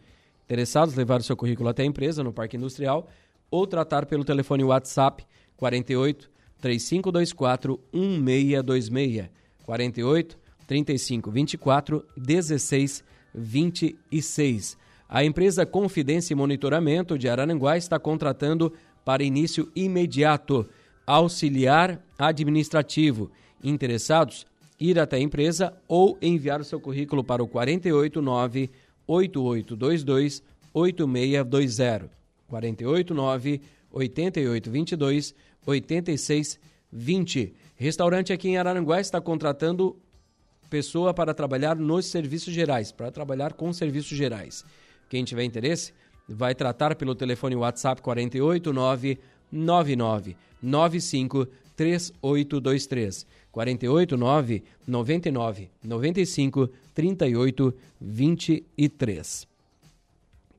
Interessados, 0.44 0.94
levar 0.94 1.20
o 1.20 1.24
seu 1.24 1.36
currículo 1.36 1.68
até 1.68 1.82
a 1.82 1.86
empresa 1.86 2.22
no 2.22 2.32
Parque 2.32 2.56
Industrial 2.56 3.08
ou 3.50 3.66
tratar 3.66 4.06
pelo 4.06 4.24
telefone 4.24 4.64
WhatsApp 4.64 5.26
48 5.56 6.30
3524 6.60 7.80
1626. 7.92 9.28
48 9.64 10.38
35 10.66 11.30
24 11.30 12.04
16 12.16 13.04
26. 13.34 14.76
A 15.08 15.24
empresa 15.24 15.64
Confidência 15.64 16.32
e 16.32 16.36
Monitoramento 16.36 17.16
de 17.18 17.28
Araranguá 17.28 17.76
está 17.76 17.98
contratando 17.98 18.72
para 19.04 19.22
início 19.22 19.70
imediato 19.76 20.68
auxiliar 21.06 22.02
administrativo. 22.18 23.30
Interessados? 23.62 24.46
Ir 24.78 24.98
até 24.98 25.16
a 25.16 25.20
empresa 25.20 25.72
ou 25.86 26.18
enviar 26.20 26.60
o 26.60 26.64
seu 26.64 26.80
currículo 26.80 27.22
para 27.22 27.42
o 27.42 27.48
489 27.48 28.70
8822 29.06 30.42
8620. 30.74 32.10
489 32.48 33.60
8822 33.90 35.34
8620. 35.64 37.54
Restaurante 37.76 38.32
aqui 38.32 38.48
em 38.48 38.56
Araranguá 38.56 39.00
está 39.00 39.20
contratando 39.20 39.96
pessoa 40.68 41.14
para 41.14 41.34
trabalhar 41.34 41.76
nos 41.76 42.06
serviços 42.06 42.52
gerais, 42.52 42.92
para 42.92 43.10
trabalhar 43.10 43.52
com 43.52 43.72
serviços 43.72 44.16
gerais. 44.16 44.64
Quem 45.08 45.24
tiver 45.24 45.44
interesse, 45.44 45.92
vai 46.28 46.54
tratar 46.54 46.94
pelo 46.96 47.14
telefone 47.14 47.54
WhatsApp 47.56 48.02
489 48.02 49.18
99 49.50 50.36
95 50.62 51.46
3823 51.76 53.26
489 53.52 54.64
99 54.86 55.70
95 55.82 56.70
38 56.94 57.74
23. 58.00 59.48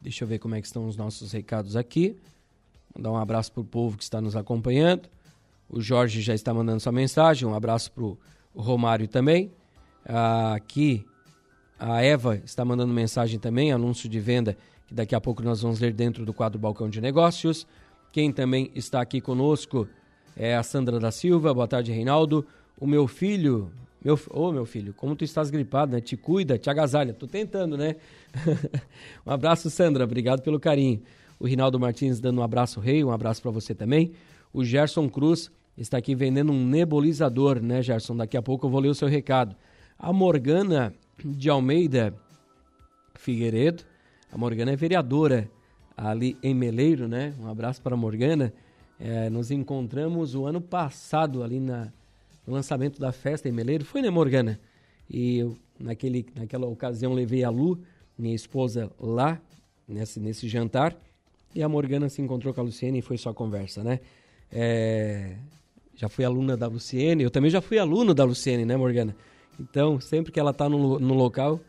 Deixa 0.02 0.24
eu 0.24 0.28
ver 0.28 0.40
como 0.40 0.56
é 0.56 0.62
que 0.62 0.68
estão 0.68 0.88
os 0.88 0.96
nossos 0.96 1.32
recados 1.32 1.76
aqui. 1.76 2.16
Mandar 2.96 3.12
um 3.12 3.18
abraço 3.18 3.52
para 3.52 3.62
o 3.62 3.66
povo 3.66 3.98
que 3.98 4.04
está 4.04 4.22
nos 4.22 4.36
acompanhando. 4.36 5.10
O 5.70 5.82
Jorge 5.82 6.22
já 6.22 6.34
está 6.34 6.54
mandando 6.54 6.80
sua 6.80 6.92
mensagem. 6.92 7.48
Um 7.48 7.54
abraço 7.54 7.92
para 7.92 8.04
o 8.04 8.18
Romário 8.56 9.08
também. 9.08 9.52
Aqui 10.08 11.06
a 11.78 12.02
Eva 12.02 12.38
está 12.38 12.64
mandando 12.64 12.94
mensagem 12.94 13.38
também, 13.38 13.72
anúncio 13.72 14.08
de 14.08 14.20
venda 14.20 14.58
que 14.88 14.94
daqui 14.94 15.14
a 15.14 15.20
pouco 15.22 15.44
nós 15.44 15.62
vamos 15.62 15.80
ler 15.80 15.92
dentro 15.94 16.26
do 16.26 16.34
quadro 16.34 16.58
Balcão 16.58 16.90
de 16.90 17.02
Negócios. 17.02 17.68
Quem 18.12 18.32
também 18.32 18.72
está 18.74 19.02
aqui 19.02 19.20
conosco 19.20 19.88
é 20.36 20.56
a 20.56 20.64
Sandra 20.64 20.98
da 20.98 21.12
Silva. 21.12 21.54
Boa 21.54 21.68
tarde, 21.68 21.92
Reinaldo. 21.92 22.48
O 22.80 22.88
meu 22.88 23.06
filho, 23.06 23.70
meu, 24.02 24.16
ô 24.32 24.48
oh, 24.48 24.52
meu 24.52 24.66
filho, 24.66 24.94
como 24.94 25.14
tu 25.14 25.26
estás 25.26 25.50
gripado, 25.50 25.92
né? 25.92 26.00
Te 26.00 26.16
cuida, 26.16 26.58
te 26.58 26.70
agasalha. 26.70 27.14
Tô 27.14 27.28
tentando, 27.28 27.78
né? 27.78 27.98
um 29.28 29.32
abraço, 29.32 29.70
Sandra. 29.70 30.06
Obrigado 30.06 30.42
pelo 30.42 30.60
carinho. 30.60 31.02
O 31.38 31.46
Rinaldo 31.46 31.78
Martins 31.78 32.22
dando 32.22 32.40
um 32.40 32.44
abraço, 32.44 32.80
rei. 32.80 33.04
Um 33.04 33.12
abraço 33.12 33.42
para 33.42 33.52
você 33.52 33.76
também. 33.76 34.14
O 34.54 34.64
Gerson 34.64 35.10
Cruz 35.10 35.52
está 35.78 35.98
aqui 35.98 36.16
vendendo 36.16 36.54
um 36.54 36.66
nebulizador, 36.66 37.62
né, 37.62 37.82
Gerson? 37.82 38.16
Daqui 38.16 38.38
a 38.38 38.42
pouco 38.42 38.68
eu 38.68 38.70
vou 38.70 38.80
ler 38.80 38.90
o 38.90 38.96
seu 38.96 39.10
recado. 39.10 39.54
A 40.00 40.14
Morgana 40.14 40.94
de 41.26 41.50
Almeida 41.50 42.14
Figueiredo, 43.16 43.84
a 44.32 44.38
Morgana 44.38 44.72
é 44.72 44.76
vereadora 44.76 45.50
ali 45.96 46.38
em 46.44 46.54
Meleiro, 46.54 47.08
né? 47.08 47.34
Um 47.40 47.48
abraço 47.48 47.82
para 47.82 47.96
a 47.96 47.98
Morgana. 47.98 48.54
É, 49.00 49.28
nos 49.30 49.50
encontramos 49.50 50.36
o 50.36 50.46
ano 50.46 50.62
passado 50.62 51.42
ali 51.42 51.60
na, 51.60 51.92
no 52.46 52.54
lançamento 52.54 53.00
da 53.00 53.12
festa 53.12 53.50
em 53.50 53.52
Meleiro. 53.52 53.84
Foi, 53.84 54.02
né, 54.02 54.10
Morgana? 54.12 54.60
E 55.10 55.40
eu, 55.40 55.58
naquele, 55.80 56.28
naquela 56.36 56.68
ocasião, 56.68 57.14
levei 57.14 57.44
a 57.44 57.50
Lu, 57.50 57.80
minha 58.16 58.36
esposa, 58.36 58.92
lá, 59.00 59.42
nesse, 59.88 60.20
nesse 60.20 60.48
jantar. 60.48 60.96
E 61.56 61.64
a 61.64 61.70
Morgana 61.70 62.08
se 62.08 62.22
encontrou 62.22 62.54
com 62.54 62.62
a 62.62 62.64
Luciene 62.64 63.00
e 63.00 63.02
foi 63.02 63.18
só 63.18 63.34
conversa, 63.34 63.84
né? 63.84 64.00
É, 64.52 65.38
já 65.96 66.08
fui 66.08 66.24
aluna 66.24 66.56
da 66.56 66.68
Luciene, 66.68 67.24
eu 67.24 67.32
também 67.32 67.50
já 67.50 67.62
fui 67.62 67.80
aluno 67.80 68.14
da 68.14 68.24
Luciene, 68.24 68.64
né, 68.64 68.78
Morgana? 68.78 69.16
Então, 69.60 70.00
sempre 70.00 70.32
que 70.32 70.40
ela 70.40 70.52
está 70.52 70.70
no, 70.70 71.00
no 71.00 71.14
local, 71.14 71.60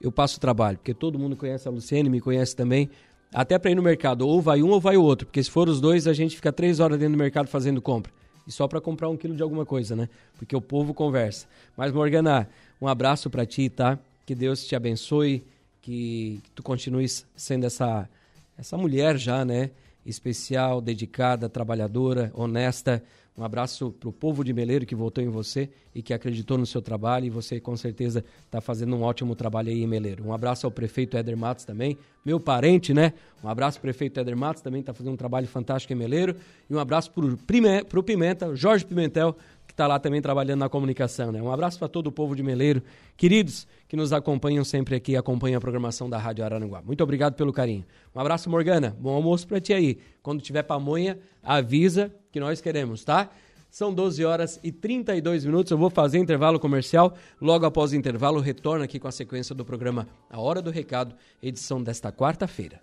eu 0.00 0.12
passo 0.12 0.36
o 0.36 0.40
trabalho, 0.40 0.78
porque 0.78 0.94
todo 0.94 1.18
mundo 1.18 1.36
conhece 1.36 1.66
a 1.66 1.70
Luciene, 1.70 2.08
me 2.08 2.20
conhece 2.20 2.54
também. 2.54 2.90
Até 3.32 3.58
para 3.58 3.70
ir 3.70 3.74
no 3.74 3.82
mercado, 3.82 4.26
ou 4.26 4.40
vai 4.40 4.62
um 4.62 4.70
ou 4.70 4.80
vai 4.80 4.96
o 4.96 5.02
outro, 5.02 5.26
porque 5.26 5.42
se 5.42 5.50
for 5.50 5.68
os 5.68 5.80
dois, 5.80 6.06
a 6.06 6.12
gente 6.12 6.34
fica 6.34 6.52
três 6.52 6.80
horas 6.80 6.98
dentro 6.98 7.14
do 7.14 7.18
mercado 7.18 7.48
fazendo 7.48 7.82
compra. 7.82 8.12
E 8.46 8.52
só 8.52 8.66
para 8.66 8.80
comprar 8.80 9.10
um 9.10 9.16
quilo 9.16 9.36
de 9.36 9.42
alguma 9.42 9.66
coisa, 9.66 9.94
né? 9.94 10.08
Porque 10.38 10.56
o 10.56 10.60
povo 10.60 10.94
conversa. 10.94 11.46
Mas, 11.76 11.92
Morgana, 11.92 12.48
um 12.80 12.88
abraço 12.88 13.28
para 13.28 13.44
ti, 13.44 13.68
tá? 13.68 13.98
Que 14.24 14.34
Deus 14.34 14.66
te 14.66 14.74
abençoe, 14.74 15.44
que, 15.82 16.40
que 16.42 16.50
tu 16.52 16.62
continues 16.62 17.26
sendo 17.36 17.66
essa, 17.66 18.08
essa 18.56 18.78
mulher 18.78 19.18
já, 19.18 19.44
né? 19.44 19.70
Especial, 20.08 20.80
dedicada, 20.80 21.48
trabalhadora, 21.48 22.30
honesta, 22.34 23.02
um 23.38 23.44
abraço 23.44 23.92
para 23.92 24.08
o 24.08 24.12
povo 24.12 24.42
de 24.42 24.52
Meleiro 24.52 24.84
que 24.84 24.96
votou 24.96 25.22
em 25.22 25.28
você 25.28 25.70
e 25.94 26.02
que 26.02 26.12
acreditou 26.12 26.58
no 26.58 26.66
seu 26.66 26.82
trabalho 26.82 27.26
e 27.26 27.30
você 27.30 27.60
com 27.60 27.76
certeza 27.76 28.24
está 28.44 28.60
fazendo 28.60 28.96
um 28.96 29.02
ótimo 29.02 29.36
trabalho 29.36 29.68
aí 29.68 29.80
em 29.80 29.86
Meleiro. 29.86 30.26
Um 30.26 30.32
abraço 30.32 30.66
ao 30.66 30.72
prefeito 30.72 31.16
Éder 31.16 31.36
Matos 31.36 31.64
também, 31.64 31.96
meu 32.24 32.40
parente, 32.40 32.92
né? 32.92 33.12
Um 33.42 33.48
abraço 33.48 33.80
prefeito 33.80 34.18
Éder 34.18 34.36
Matos, 34.36 34.60
também 34.60 34.80
está 34.80 34.92
fazendo 34.92 35.12
um 35.12 35.16
trabalho 35.16 35.46
fantástico 35.46 35.92
em 35.92 35.96
Meleiro. 35.96 36.34
E 36.68 36.74
um 36.74 36.80
abraço 36.80 37.12
para 37.12 38.00
o 38.00 38.02
Pimenta, 38.02 38.56
Jorge 38.56 38.84
Pimentel, 38.84 39.36
está 39.78 39.86
lá 39.86 40.00
também 40.00 40.20
trabalhando 40.20 40.58
na 40.58 40.68
comunicação. 40.68 41.30
Né? 41.30 41.40
Um 41.40 41.52
abraço 41.52 41.78
para 41.78 41.86
todo 41.86 42.08
o 42.08 42.12
povo 42.12 42.34
de 42.34 42.42
Meleiro, 42.42 42.82
queridos 43.16 43.66
que 43.86 43.96
nos 43.96 44.12
acompanham 44.12 44.64
sempre 44.64 44.96
aqui, 44.96 45.16
acompanham 45.16 45.56
a 45.56 45.60
programação 45.60 46.10
da 46.10 46.18
Rádio 46.18 46.44
Araranguá. 46.44 46.82
Muito 46.82 47.02
obrigado 47.02 47.34
pelo 47.34 47.52
carinho. 47.52 47.86
Um 48.14 48.20
abraço, 48.20 48.50
Morgana. 48.50 48.94
Bom 48.98 49.14
almoço 49.14 49.46
para 49.46 49.60
ti 49.60 49.72
aí. 49.72 49.98
Quando 50.20 50.42
tiver 50.42 50.64
pamonha, 50.64 51.18
avisa 51.42 52.12
que 52.32 52.40
nós 52.40 52.60
queremos, 52.60 53.04
tá? 53.04 53.30
São 53.70 53.94
12 53.94 54.24
horas 54.24 54.58
e 54.64 54.72
32 54.72 55.44
minutos. 55.44 55.70
Eu 55.70 55.78
vou 55.78 55.90
fazer 55.90 56.18
intervalo 56.18 56.58
comercial. 56.58 57.14
Logo 57.40 57.64
após 57.64 57.92
o 57.92 57.96
intervalo, 57.96 58.40
retorno 58.40 58.84
aqui 58.84 58.98
com 58.98 59.06
a 59.06 59.12
sequência 59.12 59.54
do 59.54 59.64
programa 59.64 60.08
A 60.28 60.40
Hora 60.40 60.60
do 60.60 60.70
Recado, 60.70 61.14
edição 61.42 61.82
desta 61.82 62.10
quarta-feira. 62.10 62.80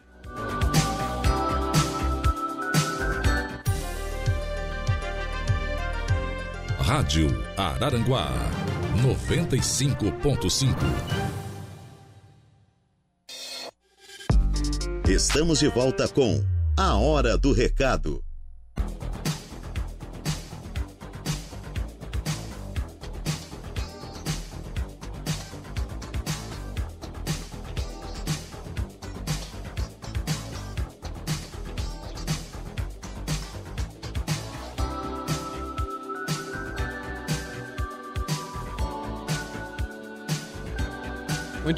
Rádio 6.86 7.27
Araranguá 7.58 8.32
95.5. 9.01 10.75
Estamos 15.10 15.60
de 15.62 15.68
volta 15.68 16.08
com 16.08 16.44
A 16.77 16.94
Hora 16.94 17.39
do 17.39 17.51
Recado. 17.54 18.25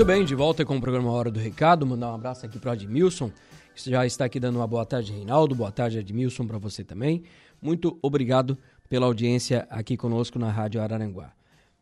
Bem, 0.07 0.23
de 0.23 0.35
volta 0.35 0.63
com 0.63 0.77
o 0.77 0.79
programa 0.79 1.11
Hora 1.11 1.29
do 1.29 1.37
Recado. 1.37 1.85
Mandar 1.85 2.09
um 2.13 2.15
abraço 2.15 2.45
aqui 2.45 2.57
para 2.57 2.69
o 2.69 2.71
Admilson, 2.71 3.29
que 3.75 3.91
já 3.91 4.05
está 4.05 4.23
aqui 4.23 4.39
dando 4.39 4.55
uma 4.55 4.65
boa 4.65 4.85
tarde, 4.85 5.11
Reinaldo. 5.11 5.53
Boa 5.53 5.69
tarde, 5.69 5.99
Admilson, 5.99 6.47
para 6.47 6.57
você 6.57 6.81
também. 6.81 7.23
Muito 7.61 7.99
obrigado 8.01 8.57
pela 8.87 9.05
audiência 9.05 9.67
aqui 9.69 9.97
conosco 9.97 10.39
na 10.39 10.49
Rádio 10.49 10.81
Araranguá. 10.81 11.33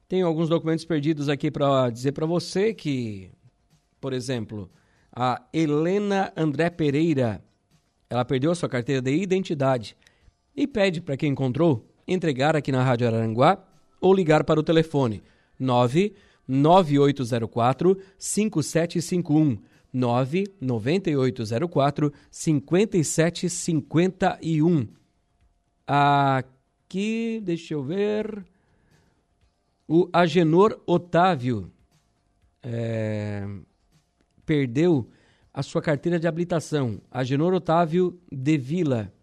Tenho 0.08 0.26
alguns 0.26 0.50
documentos 0.50 0.84
perdidos 0.84 1.30
aqui 1.30 1.52
para 1.52 1.92
dizer 1.92 2.14
para 2.14 2.26
você 2.26 2.74
que, 2.74 3.30
por 4.02 4.12
exemplo, 4.12 4.72
a 5.16 5.44
Helena 5.54 6.34
André 6.36 6.72
Pereira, 6.72 7.44
ela 8.10 8.26
perdeu 8.26 8.50
a 8.50 8.56
sua 8.56 8.68
carteira 8.68 9.04
de 9.04 9.14
identidade 9.16 9.96
e 10.56 10.66
pede 10.66 11.00
para 11.00 11.16
quem 11.16 11.32
encontrou 11.32 11.88
entregar 12.08 12.56
aqui 12.56 12.72
na 12.72 12.84
Rádio 12.84 13.06
Araranguá 13.06 13.64
ou 14.02 14.12
ligar 14.12 14.44
para 14.44 14.60
o 14.60 14.64
telefone 14.64 15.22
9 15.60 16.16
9804 16.48 17.98
5751 18.18 19.58
99804 19.94 22.12
5751. 22.30 24.88
Aqui, 25.88 27.40
deixa 27.44 27.74
eu 27.74 27.84
ver. 27.84 28.46
O 29.88 30.10
Agenor 30.12 30.82
Otávio 30.86 31.72
é, 32.62 33.48
perdeu 34.46 35.10
a 35.54 35.64
sua 35.64 35.82
carteira 35.82 36.20
de 36.20 36.28
habilitação. 36.28 37.00
Agenor 37.10 37.54
Otávio 37.54 38.20
de 38.30 38.58
Vila. 38.58 39.14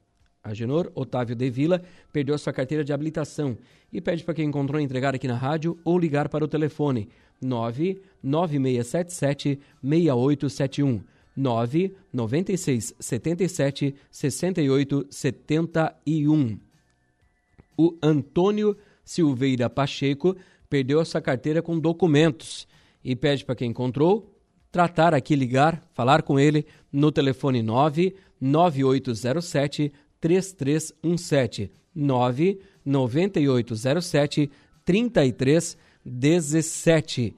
Agenor 0.43 0.91
Otávio 0.95 1.37
de 1.37 1.51
Vila 1.51 1.83
perdeu 2.13 2.35
a 2.35 2.39
sua 2.39 2.53
carteira 2.53 2.83
de 2.83 2.93
habilitação 2.93 3.57
e 3.93 4.01
pede 4.01 4.25
para 4.25 4.35
quem 4.35 4.47
encontrou 4.47 4.81
entregar 4.81 5.15
aqui 5.15 5.29
na 5.29 5.37
rádio 5.37 5.79
ou 5.85 5.97
ligar 5.99 6.27
para 6.29 6.45
o 6.45 6.49
telefone 6.49 7.09
99677 7.41 9.61
6871 9.83 11.05
996 11.37 12.95
77 12.99 13.95
68 14.11 15.07
71. 15.11 16.59
O 17.77 17.99
Antônio 18.03 18.75
Silveira 19.05 19.69
Pacheco 19.69 20.35
perdeu 20.69 21.01
a 21.01 21.05
sua 21.05 21.21
carteira 21.21 21.61
com 21.61 21.79
documentos 21.79 22.67
e 23.05 23.15
pede 23.15 23.45
para 23.45 23.57
quem 23.57 23.69
encontrou 23.71 24.35
tratar 24.71 25.13
aqui, 25.15 25.37
ligar, 25.37 25.87
falar 25.93 26.23
com 26.23 26.41
ele 26.41 26.65
no 26.91 27.13
telefone 27.13 27.63
99807 27.63 29.93
3317 30.21 31.82
99807 31.95 34.51
3317. 34.85 37.37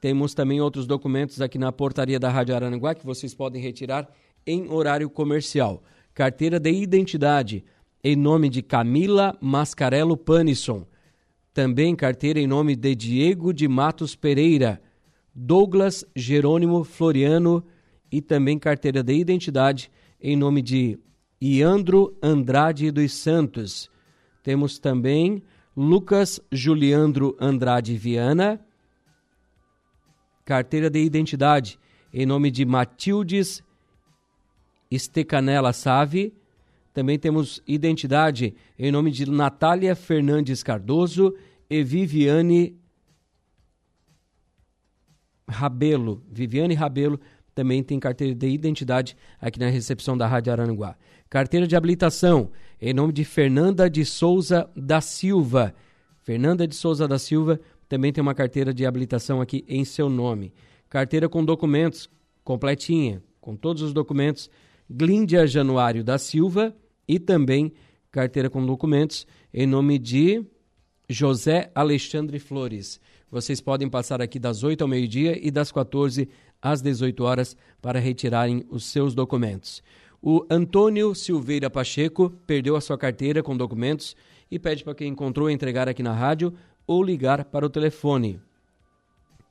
Temos 0.00 0.32
também 0.34 0.60
outros 0.60 0.86
documentos 0.86 1.40
aqui 1.40 1.58
na 1.58 1.72
portaria 1.72 2.20
da 2.20 2.30
Rádio 2.30 2.54
Araranguá 2.54 2.94
que 2.94 3.06
vocês 3.06 3.34
podem 3.34 3.62
retirar 3.62 4.06
em 4.46 4.70
horário 4.70 5.08
comercial. 5.08 5.82
Carteira 6.12 6.60
de 6.60 6.70
identidade 6.70 7.64
em 8.02 8.14
nome 8.14 8.50
de 8.50 8.60
Camila 8.60 9.34
Mascarello 9.40 10.14
Panisson. 10.16 10.86
Também 11.54 11.96
carteira 11.96 12.38
em 12.38 12.46
nome 12.46 12.76
de 12.76 12.94
Diego 12.94 13.54
de 13.54 13.66
Matos 13.66 14.14
Pereira, 14.14 14.82
Douglas 15.34 16.04
Jerônimo 16.14 16.84
Floriano 16.84 17.64
e 18.12 18.20
também 18.20 18.58
carteira 18.58 19.02
de 19.02 19.14
identidade 19.14 19.90
em 20.20 20.36
nome 20.36 20.60
de 20.60 20.98
Iandro 21.40 22.14
Andrade 22.22 22.90
dos 22.90 23.14
Santos. 23.14 23.90
Temos 24.44 24.78
também 24.78 25.42
Lucas 25.74 26.38
Juliandro 26.52 27.34
Andrade 27.40 27.96
Viana, 27.96 28.60
carteira 30.44 30.90
de 30.90 31.02
identidade 31.02 31.80
em 32.12 32.26
nome 32.26 32.50
de 32.50 32.62
Matildes 32.66 33.64
Estecanela 34.90 35.72
Save. 35.72 36.34
Também 36.92 37.18
temos 37.18 37.62
identidade 37.66 38.54
em 38.78 38.92
nome 38.92 39.10
de 39.10 39.28
Natália 39.28 39.96
Fernandes 39.96 40.62
Cardoso 40.62 41.34
e 41.68 41.82
Viviane 41.82 42.78
Rabelo. 45.48 46.22
Viviane 46.30 46.74
Rabelo 46.74 47.18
também 47.54 47.82
tem 47.82 48.00
carteira 48.00 48.34
de 48.34 48.48
identidade 48.48 49.16
aqui 49.40 49.58
na 49.58 49.68
recepção 49.68 50.16
da 50.16 50.26
Rádio 50.26 50.52
Aranguá. 50.52 50.96
Carteira 51.30 51.66
de 51.66 51.76
habilitação 51.76 52.50
em 52.80 52.92
nome 52.92 53.12
de 53.12 53.24
Fernanda 53.24 53.88
de 53.88 54.04
Souza 54.04 54.68
da 54.76 55.00
Silva. 55.00 55.74
Fernanda 56.22 56.66
de 56.66 56.74
Souza 56.74 57.06
da 57.06 57.18
Silva 57.18 57.60
também 57.88 58.12
tem 58.12 58.22
uma 58.22 58.34
carteira 58.34 58.74
de 58.74 58.84
habilitação 58.84 59.40
aqui 59.40 59.64
em 59.68 59.84
seu 59.84 60.08
nome. 60.08 60.52
Carteira 60.88 61.28
com 61.28 61.44
documentos 61.44 62.08
completinha, 62.42 63.22
com 63.40 63.56
todos 63.56 63.82
os 63.82 63.92
documentos. 63.92 64.50
Glíndia 64.90 65.46
Januário 65.46 66.04
da 66.04 66.18
Silva 66.18 66.74
e 67.08 67.18
também 67.18 67.72
carteira 68.10 68.50
com 68.50 68.64
documentos 68.64 69.26
em 69.52 69.66
nome 69.66 69.98
de 69.98 70.44
José 71.08 71.70
Alexandre 71.74 72.38
Flores. 72.38 73.00
Vocês 73.30 73.60
podem 73.60 73.88
passar 73.88 74.22
aqui 74.22 74.38
das 74.38 74.62
8 74.62 74.82
ao 74.82 74.88
meio-dia 74.88 75.36
e 75.44 75.50
das 75.50 75.72
14 75.72 76.28
às 76.28 76.28
18 76.80 77.22
horas 77.22 77.54
para 77.82 78.00
retirarem 78.00 78.64
os 78.70 78.86
seus 78.86 79.14
documentos. 79.14 79.82
O 80.22 80.46
Antônio 80.48 81.14
Silveira 81.14 81.68
Pacheco 81.68 82.30
perdeu 82.46 82.76
a 82.76 82.80
sua 82.80 82.96
carteira 82.96 83.42
com 83.42 83.54
documentos 83.56 84.16
e 84.50 84.58
pede 84.58 84.82
para 84.82 84.94
quem 84.94 85.08
encontrou 85.08 85.50
entregar 85.50 85.86
aqui 85.88 86.02
na 86.02 86.14
rádio 86.14 86.54
ou 86.86 87.02
ligar 87.02 87.44
para 87.44 87.66
o 87.66 87.70
telefone 87.70 88.40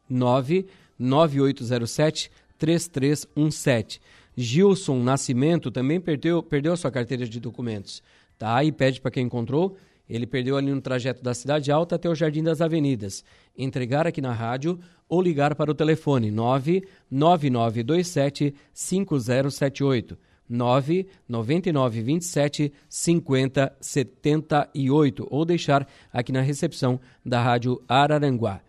99807 0.09 2.31
3317. 2.57 4.01
Gilson 4.35 5.03
Nascimento 5.03 5.69
também 5.69 6.01
perdeu, 6.01 6.41
perdeu 6.41 6.73
a 6.73 6.77
sua 6.77 6.89
carteira 6.89 7.27
de 7.27 7.39
documentos. 7.39 8.01
Tá? 8.37 8.63
E 8.63 8.71
pede 8.71 8.99
para 8.99 9.11
quem 9.11 9.25
encontrou 9.25 9.77
ele 10.15 10.27
perdeu 10.27 10.57
ali 10.57 10.71
no 10.71 10.81
trajeto 10.81 11.23
da 11.23 11.33
Cidade 11.33 11.71
Alta 11.71 11.95
até 11.95 12.09
o 12.09 12.15
Jardim 12.15 12.43
das 12.43 12.61
Avenidas. 12.61 13.23
Entregar 13.57 14.05
aqui 14.05 14.21
na 14.21 14.31
rádio 14.31 14.79
ou 15.07 15.19
ligar 15.21 15.55
para 15.55 15.71
o 15.71 15.75
telefone 15.75 16.29
99927 16.31 18.53
5078. 18.73 20.17
99927 20.49 22.73
5078 22.89 25.27
ou 25.29 25.45
deixar 25.45 25.87
aqui 26.11 26.31
na 26.31 26.41
recepção 26.41 26.99
da 27.25 27.41
Rádio 27.41 27.81
Araranguá. 27.87 28.59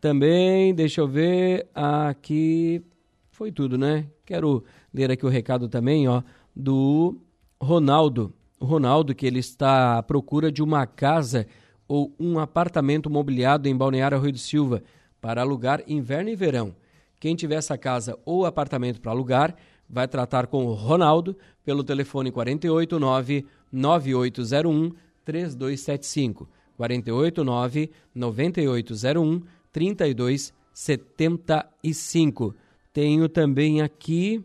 Também, 0.00 0.74
deixa 0.74 1.00
eu 1.00 1.08
ver, 1.08 1.66
aqui 1.74 2.82
foi 3.30 3.50
tudo, 3.50 3.76
né? 3.76 4.06
Quero 4.24 4.64
ler 4.92 5.10
aqui 5.10 5.26
o 5.26 5.28
recado 5.28 5.68
também, 5.68 6.06
ó, 6.08 6.22
do 6.54 7.16
Ronaldo. 7.60 8.32
Ronaldo 8.64 9.14
que 9.14 9.26
ele 9.26 9.38
está 9.38 9.98
à 9.98 10.02
procura 10.02 10.50
de 10.50 10.62
uma 10.62 10.86
casa 10.86 11.46
ou 11.86 12.14
um 12.18 12.38
apartamento 12.38 13.08
mobiliado 13.08 13.68
em 13.68 13.76
Balneário 13.76 14.18
Rio 14.18 14.32
do 14.32 14.38
Silva 14.38 14.82
para 15.20 15.42
alugar 15.42 15.82
inverno 15.86 16.30
e 16.30 16.36
verão. 16.36 16.74
Quem 17.20 17.34
tiver 17.34 17.56
essa 17.56 17.78
casa 17.78 18.18
ou 18.24 18.44
apartamento 18.44 19.00
para 19.00 19.12
alugar, 19.12 19.54
vai 19.88 20.08
tratar 20.08 20.46
com 20.46 20.66
o 20.66 20.74
Ronaldo 20.74 21.36
pelo 21.64 21.84
telefone 21.84 22.30
489 22.30 23.46
9801 23.72 24.92
3275. 25.24 26.46
489 26.76 27.90
9801 28.14 29.42
3275. 29.72 32.54
Tenho 32.92 33.28
também 33.28 33.80
aqui 33.80 34.44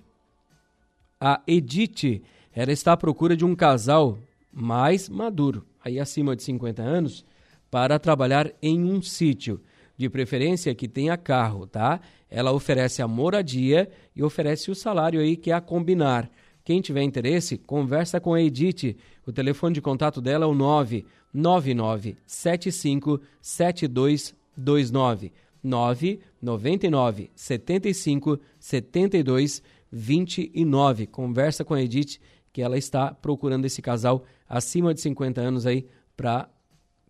a 1.19 1.41
Edith. 1.45 2.23
Ela 2.59 2.73
está 2.73 2.91
à 2.91 2.97
procura 2.97 3.37
de 3.37 3.45
um 3.45 3.55
casal 3.55 4.19
mais 4.51 5.07
maduro, 5.07 5.65
aí 5.81 5.97
acima 5.97 6.35
de 6.35 6.43
50 6.43 6.81
anos, 6.81 7.23
para 7.71 7.97
trabalhar 7.97 8.51
em 8.61 8.83
um 8.83 9.01
sítio, 9.01 9.61
de 9.95 10.09
preferência 10.09 10.75
que 10.75 10.85
tenha 10.85 11.15
carro, 11.15 11.65
tá? 11.65 12.01
Ela 12.29 12.51
oferece 12.51 13.01
a 13.01 13.07
moradia 13.07 13.89
e 14.13 14.21
oferece 14.21 14.69
o 14.69 14.75
salário 14.75 15.21
aí 15.21 15.37
que 15.37 15.51
é 15.51 15.53
a 15.53 15.61
combinar. 15.61 16.29
Quem 16.65 16.81
tiver 16.81 17.01
interesse, 17.01 17.57
conversa 17.57 18.19
com 18.19 18.33
a 18.33 18.41
Edith. 18.41 18.97
O 19.25 19.31
telefone 19.31 19.75
de 19.75 19.81
contato 19.81 20.19
dela 20.19 20.43
é 20.43 20.47
o 20.49 20.53
999 20.53 22.17
75 22.25 23.21
7229. 23.41 25.31
999 25.63 27.31
75 27.33 28.37
72 28.59 29.63
29. 29.89 31.07
Conversa 31.07 31.63
com 31.63 31.73
a 31.73 31.81
Edith 31.81 32.19
que 32.51 32.61
ela 32.61 32.77
está 32.77 33.13
procurando 33.13 33.65
esse 33.65 33.81
casal 33.81 34.23
acima 34.47 34.93
de 34.93 35.01
50 35.01 35.41
anos 35.41 35.65
aí 35.65 35.87
para 36.15 36.49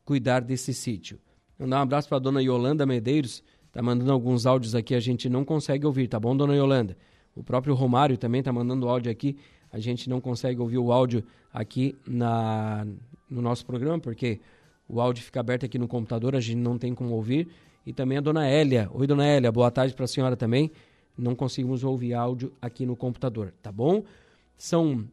cuidar 0.04 0.42
desse 0.42 0.74
sítio. 0.74 1.20
Mandar 1.58 1.80
um 1.80 1.82
abraço 1.82 2.08
para 2.08 2.18
a 2.18 2.22
dona 2.22 2.42
Yolanda 2.42 2.86
Medeiros, 2.86 3.44
tá 3.72 3.82
mandando 3.82 4.12
alguns 4.12 4.46
áudios 4.46 4.76
aqui, 4.76 4.96
a 4.96 5.00
gente 5.00 5.30
não 5.30 5.44
consegue 5.46 5.86
ouvir, 5.86 6.08
tá 6.08 6.20
bom, 6.20 6.36
dona 6.36 6.56
Yolanda? 6.56 6.98
O 7.36 7.44
próprio 7.44 7.74
Romário 7.74 8.18
também 8.18 8.42
tá 8.42 8.52
mandando 8.52 8.88
áudio 8.88 9.12
aqui, 9.12 9.38
a 9.72 9.80
gente 9.80 10.10
não 10.10 10.20
consegue 10.20 10.60
ouvir 10.60 10.78
o 10.78 10.92
áudio 10.92 11.24
aqui 11.54 11.96
na, 12.08 12.86
no 13.30 13.42
nosso 13.42 13.66
programa, 13.66 14.00
porque 14.00 14.40
o 14.88 15.00
áudio 15.00 15.24
fica 15.24 15.40
aberto 15.40 15.66
aqui 15.66 15.78
no 15.78 15.88
computador, 15.88 16.36
a 16.36 16.40
gente 16.40 16.58
não 16.58 16.78
tem 16.78 16.96
como 16.96 17.14
ouvir. 17.14 17.48
E 17.86 17.94
também 17.94 18.18
a 18.18 18.22
dona 18.22 18.48
Hélia. 18.48 18.90
Oi, 18.94 19.08
dona 19.08 19.26
Hélia, 19.26 19.52
boa 19.52 19.72
tarde 19.72 19.94
para 19.94 20.06
a 20.06 20.08
senhora 20.08 20.36
também. 20.36 20.72
Não 21.18 21.36
conseguimos 21.36 21.84
ouvir 21.84 22.14
áudio 22.14 22.52
aqui 22.62 22.86
no 22.86 22.96
computador, 22.96 23.54
tá 23.62 23.72
bom? 23.72 24.04
São 24.58 25.06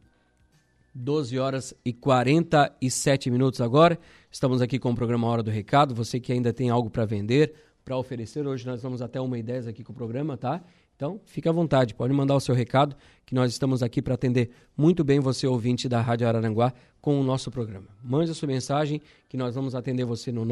12 0.97 1.37
horas 1.37 1.75
e 1.85 1.93
47 1.93 3.29
minutos 3.29 3.61
agora. 3.61 3.99
Estamos 4.31 4.59
aqui 4.61 4.79
com 4.79 4.89
o 4.91 4.95
programa 4.95 5.27
Hora 5.27 5.43
do 5.43 5.51
Recado. 5.51 5.93
Você 5.93 6.19
que 6.19 6.33
ainda 6.33 6.51
tem 6.51 6.71
algo 6.71 6.89
para 6.89 7.05
vender, 7.05 7.53
para 7.85 7.95
oferecer, 7.95 8.47
hoje 8.47 8.65
nós 8.65 8.81
vamos 8.81 8.99
até 9.01 9.19
1h10 9.19 9.67
aqui 9.67 9.83
com 9.83 9.93
o 9.93 9.95
programa, 9.95 10.35
tá? 10.35 10.63
Então, 10.95 11.21
fique 11.25 11.47
à 11.47 11.51
vontade, 11.51 11.93
pode 11.93 12.11
mandar 12.11 12.35
o 12.35 12.39
seu 12.39 12.55
recado, 12.55 12.95
que 13.23 13.35
nós 13.35 13.51
estamos 13.51 13.83
aqui 13.83 14.01
para 14.01 14.15
atender 14.15 14.49
muito 14.75 15.03
bem 15.03 15.19
você, 15.19 15.45
ouvinte 15.45 15.87
da 15.87 16.01
Rádio 16.01 16.27
Araranguá, 16.27 16.73
com 16.99 17.21
o 17.21 17.23
nosso 17.23 17.51
programa. 17.51 17.85
Mande 18.03 18.31
a 18.31 18.33
sua 18.33 18.47
mensagem, 18.47 18.99
que 19.29 19.37
nós 19.37 19.53
vamos 19.53 19.75
atender 19.75 20.05
você 20.05 20.31
no 20.31 20.43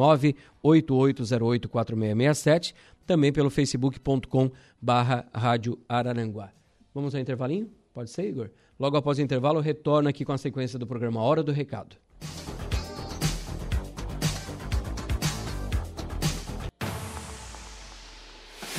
988084667, 0.64 2.76
também 3.08 3.34
pelo 3.34 3.50
facebook.com 3.50 4.52
barra 4.80 5.26
Rádio 5.34 5.80
Araranguá. 5.90 6.52
Vamos 6.94 7.16
ao 7.16 7.22
intervalinho? 7.22 7.72
Pode 7.96 8.10
ser, 8.10 8.28
Igor? 8.28 8.50
Logo 8.78 8.98
após 8.98 9.18
o 9.18 9.22
intervalo, 9.22 9.60
eu 9.60 9.64
retorno 9.64 10.10
aqui 10.10 10.26
com 10.26 10.34
a 10.34 10.38
sequência 10.38 10.78
do 10.78 10.86
programa 10.86 11.22
Hora 11.22 11.42
do 11.42 11.54
Recado. 11.54 11.96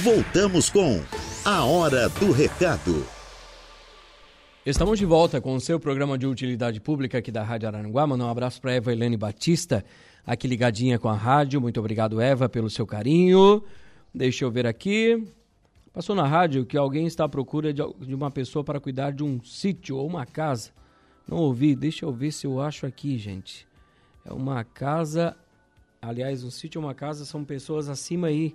Voltamos 0.05 0.68
com 0.68 1.00
a 1.46 1.64
Hora 1.64 2.11
do 2.11 2.31
Recado. 2.31 3.07
Estamos 4.66 4.98
de 4.98 5.07
volta 5.07 5.40
com 5.40 5.55
o 5.55 5.61
seu 5.62 5.81
programa 5.81 6.18
de 6.18 6.26
utilidade 6.26 6.79
pública 6.79 7.16
aqui 7.16 7.33
da 7.33 7.42
Rádio 7.42 7.68
Araranguá. 7.68 8.07
Mandar 8.07 8.26
um 8.26 8.31
abraço 8.31 8.61
para 8.61 8.74
Eva 8.74 8.92
Helene 8.92 9.16
Batista, 9.16 9.83
aqui 10.26 10.46
ligadinha 10.46 10.98
com 10.98 11.09
a 11.09 11.16
rádio. 11.16 11.59
Muito 11.59 11.81
obrigado, 11.81 12.20
Eva, 12.20 12.50
pelo 12.50 12.68
seu 12.68 12.87
carinho. 12.87 13.64
Deixa 14.14 14.44
eu 14.44 14.50
ver 14.50 14.66
aqui. 14.66 15.26
Passou 15.97 16.15
na 16.15 16.27
rádio 16.27 16.67
que 16.67 16.77
alguém 16.77 17.07
está 17.07 17.25
à 17.25 17.29
procura 17.29 17.73
de, 17.73 17.83
uma 18.15 18.31
pessoa 18.31 18.63
para 18.63 18.79
cuidar 18.79 19.13
de 19.13 19.25
um 19.25 19.43
sítio 19.43 19.97
ou 19.97 20.07
uma 20.07 20.27
casa. 20.27 20.71
Não 21.27 21.39
ouvi, 21.39 21.75
deixa 21.75 22.05
eu 22.05 22.13
ver 22.13 22.33
se 22.33 22.47
eu 22.47 22.61
acho 22.61 22.85
aqui, 22.85 23.17
gente. 23.17 23.67
É 24.23 24.31
uma 24.31 24.63
casa, 24.63 25.35
aliás, 26.03 26.45
um 26.45 26.51
sítio 26.51 26.83
ou 26.83 26.87
uma 26.87 26.93
casa 26.93 27.25
são 27.25 27.43
pessoas 27.43 27.89
acima 27.89 28.27
aí 28.27 28.55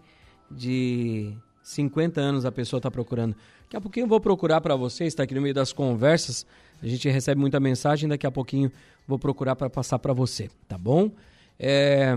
de 0.52 1.36
50 1.64 2.22
anos 2.22 2.46
a 2.46 2.52
pessoa 2.52 2.78
está 2.78 2.92
procurando. 2.92 3.36
Daqui 3.64 3.76
a 3.76 3.82
pouquinho 3.82 4.04
eu 4.04 4.10
vou 4.10 4.22
procurar 4.22 4.62
para 4.62 4.76
você, 4.76 5.06
está 5.06 5.24
aqui 5.24 5.34
no 5.34 5.42
meio 5.42 5.56
das 5.56 5.74
conversas. 5.74 6.46
A 6.80 6.86
gente 6.86 7.10
recebe 7.10 7.42
muita 7.42 7.60
mensagem, 7.60 8.08
daqui 8.08 8.28
a 8.28 8.32
pouquinho 8.32 8.72
vou 9.08 9.18
procurar 9.18 9.56
para 9.56 9.68
passar 9.68 9.98
para 9.98 10.14
você, 10.14 10.48
tá 10.68 10.78
bom? 10.78 11.10
É... 11.58 12.16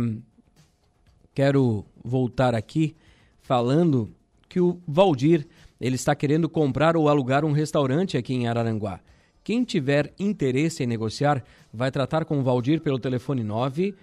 Quero 1.35 1.83
voltar 2.05 2.55
aqui 2.55 2.95
falando 3.41 4.15
que 4.49 4.61
o 4.61 4.81
Valdir 4.87 5.47
ele 5.81 5.97
está 5.97 6.15
querendo 6.15 6.49
comprar 6.49 6.97
ou 6.97 7.09
alugar 7.09 7.45
um 7.45 7.51
restaurante 7.53 8.17
aqui 8.17 8.35
em 8.35 8.47
Araranguá. 8.47 9.01
Quem 9.43 9.65
tiver 9.65 10.15
interesse 10.19 10.83
em 10.83 10.87
negociar, 10.87 11.45
vai 11.73 11.91
tratar 11.91 12.25
com 12.25 12.39
o 12.39 12.43
Valdir 12.43 12.81
pelo 12.81 12.99
telefone 12.99 13.45
9 13.45 13.95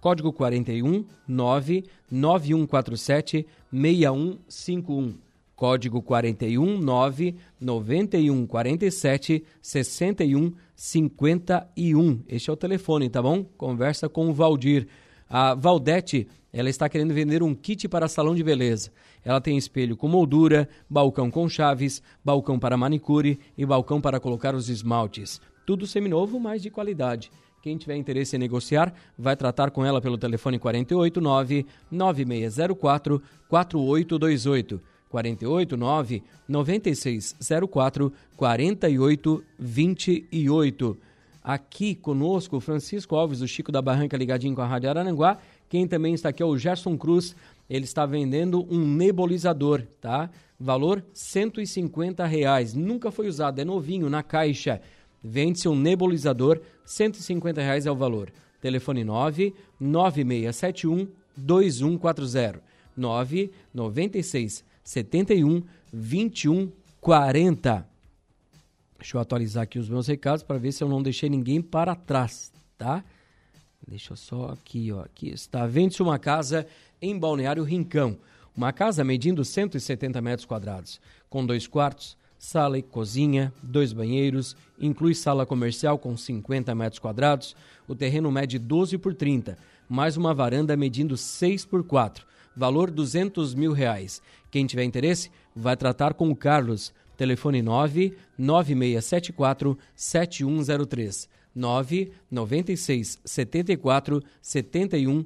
código 0.00 0.32
41 0.32 1.04
99147 1.26 3.46
6151. 3.72 5.24
Código 5.56 6.02
41 6.02 6.78
99147 6.78 9.44
6151. 9.62 12.22
Este 12.28 12.50
é 12.50 12.52
o 12.52 12.56
telefone, 12.56 13.08
tá 13.08 13.22
bom? 13.22 13.44
Conversa 13.56 14.08
com 14.08 14.28
o 14.28 14.34
Valdir. 14.34 14.88
A 15.30 15.54
Valdete 15.54 16.26
ela 16.54 16.70
está 16.70 16.88
querendo 16.88 17.12
vender 17.12 17.42
um 17.42 17.52
kit 17.52 17.88
para 17.88 18.06
salão 18.06 18.32
de 18.32 18.44
beleza. 18.44 18.92
Ela 19.24 19.40
tem 19.40 19.58
espelho 19.58 19.96
com 19.96 20.06
moldura, 20.06 20.68
balcão 20.88 21.28
com 21.28 21.48
chaves, 21.48 22.00
balcão 22.24 22.60
para 22.60 22.76
manicure 22.76 23.40
e 23.58 23.66
balcão 23.66 24.00
para 24.00 24.20
colocar 24.20 24.54
os 24.54 24.68
esmaltes. 24.68 25.40
Tudo 25.66 25.84
seminovo, 25.84 26.38
mas 26.38 26.62
de 26.62 26.70
qualidade. 26.70 27.28
Quem 27.60 27.76
tiver 27.76 27.96
interesse 27.96 28.36
em 28.36 28.38
negociar, 28.38 28.94
vai 29.18 29.34
tratar 29.34 29.72
com 29.72 29.84
ela 29.84 30.00
pelo 30.00 30.16
telefone 30.16 30.60
489 30.60 31.66
9604 31.90 33.20
4828. 33.48 34.80
489 35.08 36.22
9604 36.48 38.12
4828. 38.36 40.98
Aqui 41.46 41.94
conosco, 41.94 42.58
Francisco 42.58 43.14
Alves, 43.14 43.42
o 43.42 43.46
Chico 43.46 43.70
da 43.70 43.82
Barranca, 43.82 44.16
ligadinho 44.16 44.54
com 44.54 44.62
a 44.62 44.66
Rádio 44.66 44.88
Arananguá. 44.88 45.36
Quem 45.68 45.86
também 45.86 46.14
está 46.14 46.28
aqui 46.28 46.42
é 46.42 46.46
o 46.46 46.56
Gerson 46.56 46.96
Cruz. 46.96 47.34
Ele 47.68 47.84
está 47.84 48.04
vendendo 48.06 48.66
um 48.70 48.86
nebulizador, 48.86 49.86
tá? 50.00 50.30
Valor 50.58 51.04
150 51.12 52.24
reais. 52.26 52.74
Nunca 52.74 53.10
foi 53.10 53.28
usado, 53.28 53.60
é 53.60 53.64
novinho 53.64 54.08
na 54.08 54.22
caixa. 54.22 54.80
Vende-se 55.22 55.68
um 55.68 55.74
nebulizador, 55.74 56.60
150 56.84 57.60
reais 57.60 57.86
é 57.86 57.90
o 57.90 57.96
valor. 57.96 58.30
Telefone 58.60 59.04
9 59.04 59.54
9671 59.80 61.08
2140 61.36 62.62
996 62.96 64.64
71 64.82 65.62
21 65.92 66.72
40. 67.00 67.88
Deixa 68.98 69.16
eu 69.16 69.20
atualizar 69.20 69.64
aqui 69.64 69.78
os 69.78 69.88
meus 69.88 70.06
recados 70.06 70.42
para 70.42 70.58
ver 70.58 70.72
se 70.72 70.82
eu 70.82 70.88
não 70.88 71.02
deixei 71.02 71.28
ninguém 71.28 71.60
para 71.60 71.94
trás, 71.94 72.52
tá? 72.78 73.04
Deixa 73.86 74.12
eu 74.12 74.16
só 74.16 74.46
aqui, 74.48 74.90
ó. 74.92 75.02
Aqui 75.02 75.28
está. 75.28 75.66
Vende-se 75.66 76.02
uma 76.02 76.18
casa 76.18 76.66
em 77.00 77.18
Balneário 77.18 77.62
Rincão. 77.62 78.16
Uma 78.56 78.72
casa 78.72 79.02
medindo 79.02 79.44
170 79.44 80.20
metros 80.22 80.46
quadrados, 80.46 81.00
com 81.28 81.44
dois 81.44 81.66
quartos, 81.66 82.16
sala 82.38 82.78
e 82.78 82.82
cozinha, 82.82 83.52
dois 83.60 83.92
banheiros, 83.92 84.56
inclui 84.78 85.12
sala 85.12 85.44
comercial 85.44 85.98
com 85.98 86.16
50 86.16 86.72
metros 86.72 87.00
quadrados. 87.00 87.56
O 87.88 87.96
terreno 87.96 88.30
mede 88.30 88.58
12 88.58 88.96
por 88.98 89.12
30, 89.12 89.58
mais 89.88 90.16
uma 90.16 90.32
varanda 90.32 90.76
medindo 90.76 91.16
6 91.16 91.64
por 91.64 91.82
4. 91.82 92.24
Valor 92.56 92.92
200 92.92 93.54
mil 93.54 93.72
reais. 93.72 94.22
Quem 94.52 94.66
tiver 94.66 94.84
interesse, 94.84 95.32
vai 95.54 95.76
tratar 95.76 96.14
com 96.14 96.30
o 96.30 96.36
Carlos. 96.36 96.92
Telefone 97.16 97.60
9 97.60 98.16
9674 98.38 99.76
7103. 99.96 101.28
9 101.54 102.10
96 102.30 103.18
74 103.24 104.22
71 104.42 105.24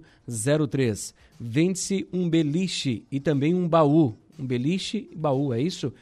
03. 0.68 1.14
Vende-se 1.40 2.06
um 2.12 2.28
beliche 2.28 3.04
e 3.10 3.18
também 3.20 3.54
um 3.54 3.66
baú. 3.68 4.14
Um 4.38 4.46
beliche 4.46 5.08
e 5.10 5.16
baú, 5.16 5.54
é 5.54 5.60
isso? 5.60 5.92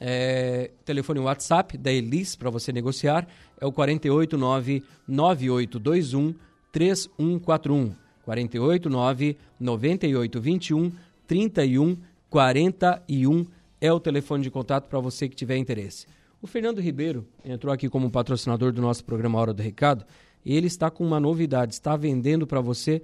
É, 0.00 0.72
telefone 0.84 1.20
WhatsApp 1.20 1.78
da 1.78 1.92
Elis 1.92 2.34
para 2.34 2.50
você 2.50 2.72
negociar 2.72 3.28
é 3.60 3.66
o 3.66 3.72
489 3.72 4.82
9821 5.06 6.34
3141. 6.72 7.94
489 8.24 9.36
9821 9.60 10.90
3141 11.26 13.46
é 13.80 13.92
o 13.92 13.98
telefone 14.00 14.42
de 14.42 14.50
contato 14.50 14.88
para 14.88 14.98
você 14.98 15.28
que 15.28 15.36
tiver 15.36 15.56
interesse. 15.56 16.08
O 16.44 16.46
Fernando 16.46 16.78
Ribeiro 16.78 17.26
entrou 17.42 17.72
aqui 17.72 17.88
como 17.88 18.10
patrocinador 18.10 18.70
do 18.70 18.82
nosso 18.82 19.02
programa 19.02 19.38
Hora 19.38 19.54
do 19.54 19.62
Recado 19.62 20.04
ele 20.44 20.66
está 20.66 20.90
com 20.90 21.02
uma 21.02 21.18
novidade, 21.18 21.72
está 21.72 21.96
vendendo 21.96 22.46
para 22.46 22.60
você 22.60 23.00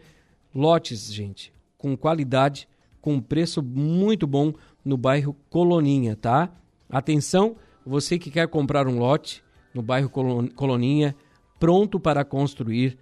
lotes, 0.55 1.11
gente, 1.11 1.51
com 1.79 1.97
qualidade, 1.97 2.69
com 3.01 3.19
preço 3.19 3.63
muito 3.63 4.27
bom 4.27 4.53
no 4.85 4.99
bairro 4.99 5.35
Coloninha, 5.49 6.17
tá? 6.17 6.53
Atenção, 6.87 7.57
você 7.83 8.19
que 8.19 8.31
quer 8.31 8.47
comprar 8.47 8.87
um 8.87 8.99
lote 8.99 9.43
no 9.73 9.81
bairro 9.81 10.11
Coloninha, 10.11 11.17
pronto 11.59 11.99
para 11.99 12.27
construir, 12.27 12.99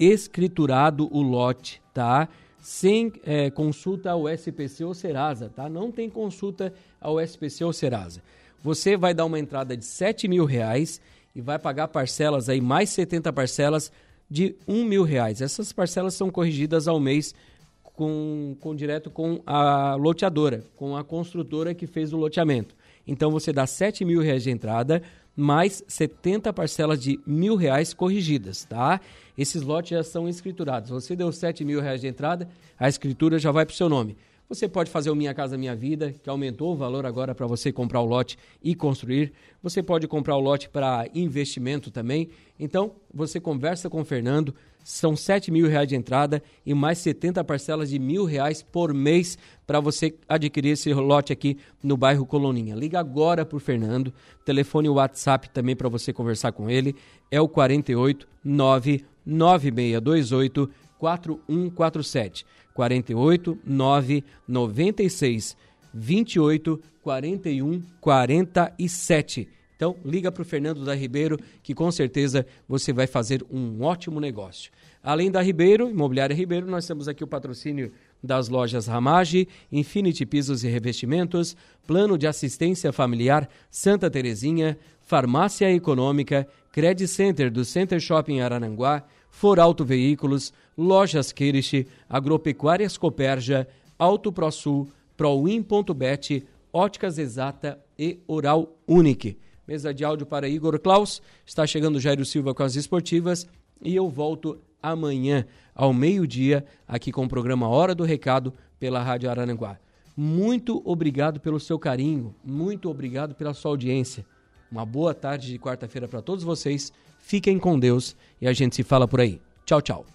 escriturado 0.00 1.06
o 1.14 1.20
lote, 1.20 1.82
tá? 1.92 2.30
Sem 2.58 3.12
é, 3.24 3.50
consulta 3.50 4.12
ao 4.12 4.26
SPC 4.26 4.86
ou 4.86 4.94
Serasa, 4.94 5.50
tá? 5.50 5.68
Não 5.68 5.92
tem 5.92 6.08
consulta 6.08 6.72
ao 6.98 7.20
SPC 7.20 7.62
ou 7.62 7.74
Serasa. 7.74 8.22
Você 8.62 8.96
vai 8.96 9.12
dar 9.12 9.24
uma 9.24 9.38
entrada 9.38 9.76
de 9.76 9.84
7 9.84 10.28
mil 10.28 10.44
reais 10.44 11.00
e 11.34 11.40
vai 11.40 11.58
pagar 11.58 11.88
parcelas 11.88 12.48
aí, 12.48 12.60
mais 12.60 12.90
70 12.90 13.32
parcelas 13.32 13.90
de 14.30 14.54
um 14.66 14.84
mil 14.84 15.02
reais. 15.02 15.40
Essas 15.40 15.72
parcelas 15.72 16.14
são 16.14 16.30
corrigidas 16.30 16.86
ao 16.86 17.00
mês 17.00 17.34
com, 17.82 18.56
com 18.60 18.74
direto 18.74 19.10
com 19.10 19.42
a 19.44 19.94
loteadora, 19.96 20.64
com 20.76 20.96
a 20.96 21.04
construtora 21.04 21.74
que 21.74 21.86
fez 21.86 22.12
o 22.12 22.16
loteamento. 22.16 22.74
Então 23.06 23.30
você 23.30 23.52
dá 23.52 23.66
7 23.66 24.04
mil 24.04 24.20
reais 24.20 24.44
de 24.44 24.50
entrada, 24.50 25.02
mais 25.36 25.82
70 25.88 26.52
parcelas 26.52 27.00
de 27.00 27.18
mil 27.26 27.56
reais 27.56 27.92
corrigidas, 27.92 28.64
tá? 28.64 29.00
Esses 29.36 29.62
lotes 29.62 29.90
já 29.90 30.04
são 30.04 30.28
escriturados. 30.28 30.90
Você 30.90 31.16
deu 31.16 31.32
7 31.32 31.64
mil 31.64 31.80
reais 31.80 32.00
de 32.00 32.06
entrada, 32.06 32.48
a 32.78 32.88
escritura 32.88 33.38
já 33.38 33.50
vai 33.50 33.66
para 33.66 33.72
o 33.72 33.76
seu 33.76 33.88
nome. 33.88 34.16
Você 34.52 34.68
pode 34.68 34.90
fazer 34.90 35.08
o 35.08 35.16
Minha 35.16 35.32
Casa 35.32 35.56
Minha 35.56 35.74
Vida, 35.74 36.14
que 36.22 36.28
aumentou 36.28 36.74
o 36.74 36.76
valor 36.76 37.06
agora 37.06 37.34
para 37.34 37.46
você 37.46 37.72
comprar 37.72 38.02
o 38.02 38.04
lote 38.04 38.36
e 38.62 38.74
construir. 38.74 39.32
Você 39.62 39.82
pode 39.82 40.06
comprar 40.06 40.36
o 40.36 40.40
lote 40.40 40.68
para 40.68 41.08
investimento 41.14 41.90
também. 41.90 42.28
Então, 42.60 42.92
você 43.14 43.40
conversa 43.40 43.88
com 43.88 44.02
o 44.02 44.04
Fernando. 44.04 44.54
São 44.84 45.16
7 45.16 45.50
mil 45.50 45.66
reais 45.68 45.88
de 45.88 45.96
entrada 45.96 46.42
e 46.66 46.74
mais 46.74 46.98
70 46.98 47.42
parcelas 47.44 47.88
de 47.88 47.98
mil 47.98 48.26
reais 48.26 48.62
por 48.62 48.92
mês 48.92 49.38
para 49.66 49.80
você 49.80 50.14
adquirir 50.28 50.72
esse 50.72 50.92
lote 50.92 51.32
aqui 51.32 51.56
no 51.82 51.96
bairro 51.96 52.26
Coloninha. 52.26 52.74
Liga 52.74 53.00
agora 53.00 53.46
para 53.46 53.56
o 53.56 53.60
Fernando. 53.60 54.12
Telefone 54.44 54.90
WhatsApp 54.90 55.48
também 55.48 55.74
para 55.74 55.88
você 55.88 56.12
conversar 56.12 56.52
com 56.52 56.68
ele. 56.68 56.94
É 57.30 57.40
o 57.40 57.48
48 57.48 58.28
99628 58.44 60.68
4147. 60.98 62.44
48 62.74 63.58
9 63.64 64.24
96 64.48 65.56
28 65.92 66.80
41 67.02 67.82
47. 68.00 69.48
Então, 69.74 69.96
liga 70.04 70.30
para 70.30 70.42
o 70.42 70.44
Fernando 70.44 70.84
da 70.84 70.94
Ribeiro, 70.94 71.36
que 71.60 71.74
com 71.74 71.90
certeza 71.90 72.46
você 72.68 72.92
vai 72.92 73.08
fazer 73.08 73.44
um 73.50 73.82
ótimo 73.82 74.20
negócio. 74.20 74.70
Além 75.02 75.28
da 75.28 75.42
Ribeiro, 75.42 75.90
Imobiliária 75.90 76.36
Ribeiro, 76.36 76.70
nós 76.70 76.86
temos 76.86 77.08
aqui 77.08 77.24
o 77.24 77.26
patrocínio 77.26 77.90
das 78.22 78.48
lojas 78.48 78.86
Ramage, 78.86 79.48
Infinity 79.72 80.24
Pisos 80.24 80.62
e 80.62 80.68
Revestimentos, 80.68 81.56
Plano 81.84 82.16
de 82.16 82.28
Assistência 82.28 82.92
Familiar 82.92 83.48
Santa 83.68 84.08
Terezinha, 84.08 84.78
Farmácia 85.00 85.68
Econômica, 85.74 86.46
Credit 86.70 87.08
Center 87.08 87.50
do 87.50 87.64
Center 87.64 87.98
Shopping 87.98 88.40
Arananguá, 88.40 89.02
Foralto 89.32 89.84
Veículos, 89.84 90.52
Lojas 90.78 91.32
Kirish, 91.32 91.86
Agropecuárias 92.08 92.96
Coperja, 92.96 93.66
Auto 93.98 94.30
ProSul, 94.30 94.88
Proin.bet, 95.16 96.46
Óticas 96.72 97.18
Exata 97.18 97.80
e 97.98 98.20
Oral 98.28 98.76
Unique. 98.86 99.38
Mesa 99.66 99.92
de 99.92 100.04
áudio 100.04 100.26
para 100.26 100.48
Igor 100.48 100.78
Klaus. 100.78 101.20
Está 101.44 101.66
chegando 101.66 101.98
Jairo 101.98 102.24
Silva 102.24 102.54
com 102.54 102.62
as 102.62 102.76
esportivas 102.76 103.48
e 103.80 103.96
eu 103.96 104.08
volto 104.08 104.60
amanhã 104.82 105.46
ao 105.74 105.92
meio-dia 105.92 106.64
aqui 106.86 107.10
com 107.10 107.24
o 107.24 107.28
programa 107.28 107.68
Hora 107.68 107.94
do 107.94 108.04
Recado 108.04 108.52
pela 108.78 109.02
Rádio 109.02 109.30
Arananguá. 109.30 109.78
Muito 110.14 110.82
obrigado 110.84 111.40
pelo 111.40 111.58
seu 111.58 111.78
carinho, 111.78 112.34
muito 112.44 112.90
obrigado 112.90 113.34
pela 113.34 113.54
sua 113.54 113.70
audiência. 113.70 114.26
Uma 114.70 114.84
boa 114.84 115.14
tarde 115.14 115.48
de 115.48 115.58
quarta-feira 115.58 116.06
para 116.06 116.20
todos 116.20 116.44
vocês. 116.44 116.92
Fiquem 117.22 117.58
com 117.58 117.78
Deus 117.78 118.14
e 118.40 118.46
a 118.46 118.52
gente 118.52 118.76
se 118.76 118.82
fala 118.82 119.08
por 119.08 119.20
aí. 119.20 119.40
Tchau, 119.64 119.80
tchau. 119.80 120.06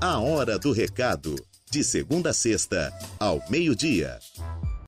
A 0.00 0.18
Hora 0.18 0.58
do 0.58 0.72
Recado. 0.72 1.36
De 1.70 1.82
segunda 1.82 2.30
a 2.30 2.32
sexta, 2.34 2.92
ao 3.18 3.40
meio-dia. 3.48 4.18